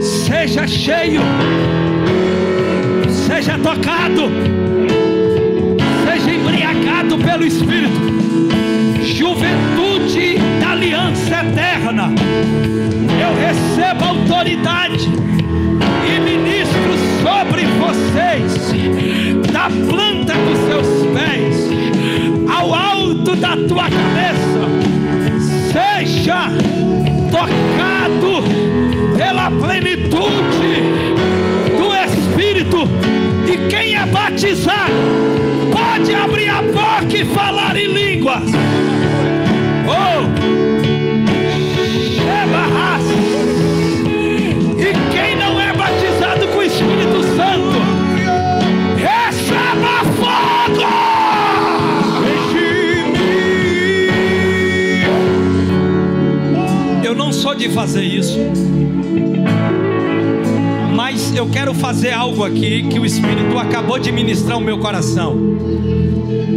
seja 0.00 0.66
cheio, 0.66 1.20
seja 3.08 3.58
tocado, 3.58 4.30
seja 6.04 6.34
embriagado 6.34 7.18
pelo 7.18 7.44
Espírito. 7.44 8.08
Juventude 9.04 10.38
da 10.60 10.70
aliança 10.70 11.44
eterna. 11.44 12.12
Eu 13.20 13.34
recebo 13.38 14.04
autoridade 14.04 15.08
planta 19.70 20.34
dos 20.34 20.58
seus 20.66 21.06
pés 21.12 21.68
ao 22.50 22.74
alto 22.74 23.36
da 23.36 23.56
tua 23.56 23.84
cabeça. 23.84 24.68
Seja 25.72 26.50
tocado 27.30 28.42
pela 29.16 29.50
plenitude 29.50 30.82
do 31.76 31.94
Espírito. 31.94 32.88
E 33.46 33.68
quem 33.68 33.94
é 33.94 34.06
batizado 34.06 34.92
pode 35.72 36.14
abrir 36.14 36.48
a 36.48 36.62
boca 36.62 37.16
e 37.16 37.24
falar 37.26 37.76
em 37.76 37.86
línguas. 37.86 38.44
Oh! 39.86 40.57
Sou 57.48 57.54
de 57.54 57.70
fazer 57.70 58.02
isso, 58.02 58.38
mas 60.94 61.34
eu 61.34 61.48
quero 61.48 61.72
fazer 61.72 62.10
algo 62.10 62.44
aqui 62.44 62.82
que 62.82 62.98
o 62.98 63.06
Espírito 63.06 63.56
acabou 63.56 63.98
de 63.98 64.12
ministrar 64.12 64.58
o 64.58 64.60
meu 64.60 64.78
coração. 64.78 65.34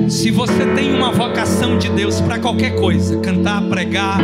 Se 0.10 0.30
você 0.32 0.66
tem 0.76 0.94
uma 0.94 1.10
vocação 1.10 1.78
de 1.78 1.88
Deus 1.88 2.20
para 2.20 2.40
qualquer 2.40 2.76
coisa, 2.76 3.18
cantar, 3.20 3.62
pregar, 3.70 4.20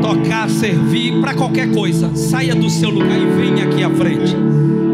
tocar, 0.00 0.48
servir, 0.48 1.20
para 1.20 1.34
qualquer 1.34 1.70
coisa, 1.70 2.16
saia 2.16 2.54
do 2.54 2.70
seu 2.70 2.88
lugar 2.88 3.18
e 3.18 3.26
venha 3.26 3.64
aqui 3.64 3.84
à 3.84 3.90
frente. 3.90 4.34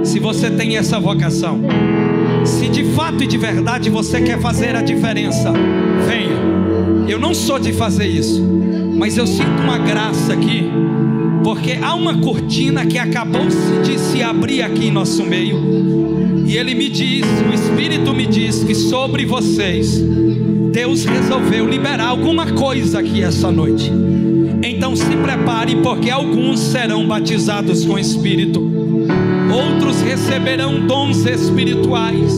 Se 0.02 0.18
você 0.18 0.50
tem 0.50 0.76
essa 0.76 0.98
vocação, 0.98 1.60
se 2.44 2.68
de 2.68 2.82
fato 2.94 3.22
e 3.22 3.28
de 3.28 3.38
verdade 3.38 3.88
você 3.90 4.20
quer 4.20 4.40
fazer 4.40 4.74
a 4.74 4.82
diferença, 4.82 5.52
venha. 6.08 7.06
Eu 7.08 7.20
não 7.20 7.32
sou 7.32 7.60
de 7.60 7.72
fazer 7.72 8.08
isso, 8.08 8.59
mas 9.00 9.16
eu 9.16 9.26
sinto 9.26 9.62
uma 9.62 9.78
graça 9.78 10.34
aqui, 10.34 10.62
porque 11.42 11.78
há 11.80 11.94
uma 11.94 12.18
cortina 12.18 12.84
que 12.84 12.98
acabou 12.98 13.46
de 13.82 13.98
se 13.98 14.22
abrir 14.22 14.60
aqui 14.60 14.88
em 14.88 14.90
nosso 14.90 15.24
meio 15.24 16.44
e 16.44 16.54
ele 16.54 16.74
me 16.74 16.90
diz, 16.90 17.24
o 17.50 17.54
Espírito 17.54 18.12
me 18.12 18.26
diz 18.26 18.62
que 18.62 18.74
sobre 18.74 19.24
vocês, 19.24 19.98
Deus 20.70 21.06
resolveu 21.06 21.66
liberar 21.66 22.08
alguma 22.08 22.52
coisa 22.52 22.98
aqui 22.98 23.22
essa 23.22 23.50
noite. 23.50 23.90
Então 24.62 24.94
se 24.94 25.16
prepare, 25.16 25.76
porque 25.76 26.10
alguns 26.10 26.60
serão 26.60 27.08
batizados 27.08 27.86
com 27.86 27.98
Espírito, 27.98 28.60
outros 29.50 30.02
receberão 30.02 30.86
dons 30.86 31.24
espirituais, 31.24 32.34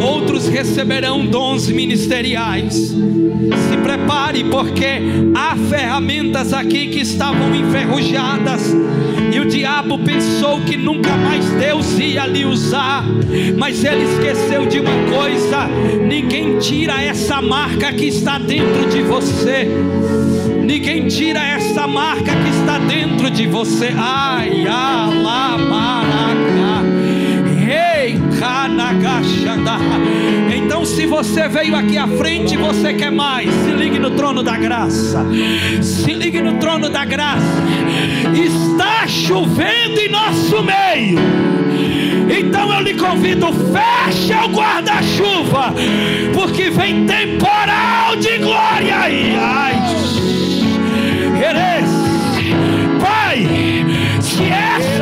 outros 0.00 0.48
receberão 0.48 1.24
dons 1.26 1.68
ministeriais. 1.68 2.74
Se 2.74 3.76
prepare, 3.82 4.44
porque 4.44 5.00
há 5.34 5.56
ferramentas 5.68 6.52
aqui 6.52 6.88
que 6.88 7.00
estavam 7.00 7.54
enferrujadas 7.54 8.74
e 9.32 9.40
o 9.40 9.46
diabo 9.46 9.98
pensou 9.98 10.60
que 10.60 10.76
nunca 10.76 11.16
mais 11.16 11.44
Deus 11.52 11.98
ia 11.98 12.24
lhe 12.26 12.44
usar, 12.44 13.04
mas 13.58 13.82
ele 13.84 14.04
esqueceu 14.04 14.64
de 14.66 14.78
uma 14.78 15.16
coisa: 15.16 15.66
ninguém 16.06 16.58
tira 16.58 17.02
essa 17.02 17.42
marca 17.42 17.92
que 17.92 18.06
está 18.06 18.38
dentro 18.38 18.88
de 18.88 19.02
você. 19.02 19.68
Ninguém 20.64 21.08
tira 21.08 21.44
essa 21.44 21.86
marca 21.86 22.32
que 22.32 22.48
está 22.48 22.78
dentro 22.78 23.28
de 23.30 23.46
você. 23.46 23.92
Ai, 23.96 24.66
alamaraca. 24.66 26.03
Então, 30.54 30.84
se 30.84 31.06
você 31.06 31.48
veio 31.48 31.76
aqui 31.76 31.96
à 31.96 32.06
frente 32.06 32.56
você 32.56 32.92
quer 32.94 33.10
mais, 33.10 33.50
se 33.50 33.70
ligue 33.70 33.98
no 33.98 34.10
trono 34.10 34.42
da 34.42 34.56
graça. 34.56 35.24
Se 35.82 36.12
ligue 36.12 36.40
no 36.40 36.54
trono 36.54 36.88
da 36.88 37.04
graça. 37.04 37.62
Está 38.34 39.06
chovendo 39.06 40.00
em 40.00 40.08
nosso 40.08 40.62
meio. 40.62 41.18
Então 42.30 42.72
eu 42.72 42.80
lhe 42.80 42.94
convido, 42.94 43.48
feche 43.52 44.32
o 44.32 44.48
guarda-chuva, 44.48 45.74
porque 46.32 46.70
vem 46.70 47.06
temporal 47.06 48.16
de 48.16 48.38
glória. 48.38 48.96
Ai, 48.96 49.36
ai, 49.38 49.74
Pai, 53.00 53.46
se 54.20 54.44
esta 54.44 54.93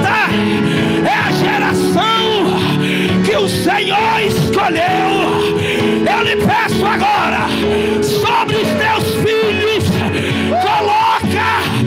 Senhor 3.62 4.20
escolheu. 4.26 5.56
Eu 6.04 6.24
lhe 6.24 6.36
peço 6.44 6.84
agora, 6.84 7.46
sobre 8.02 8.56
os 8.56 8.66
teus 8.66 9.14
filhos, 9.22 9.84
coloca 10.50 11.81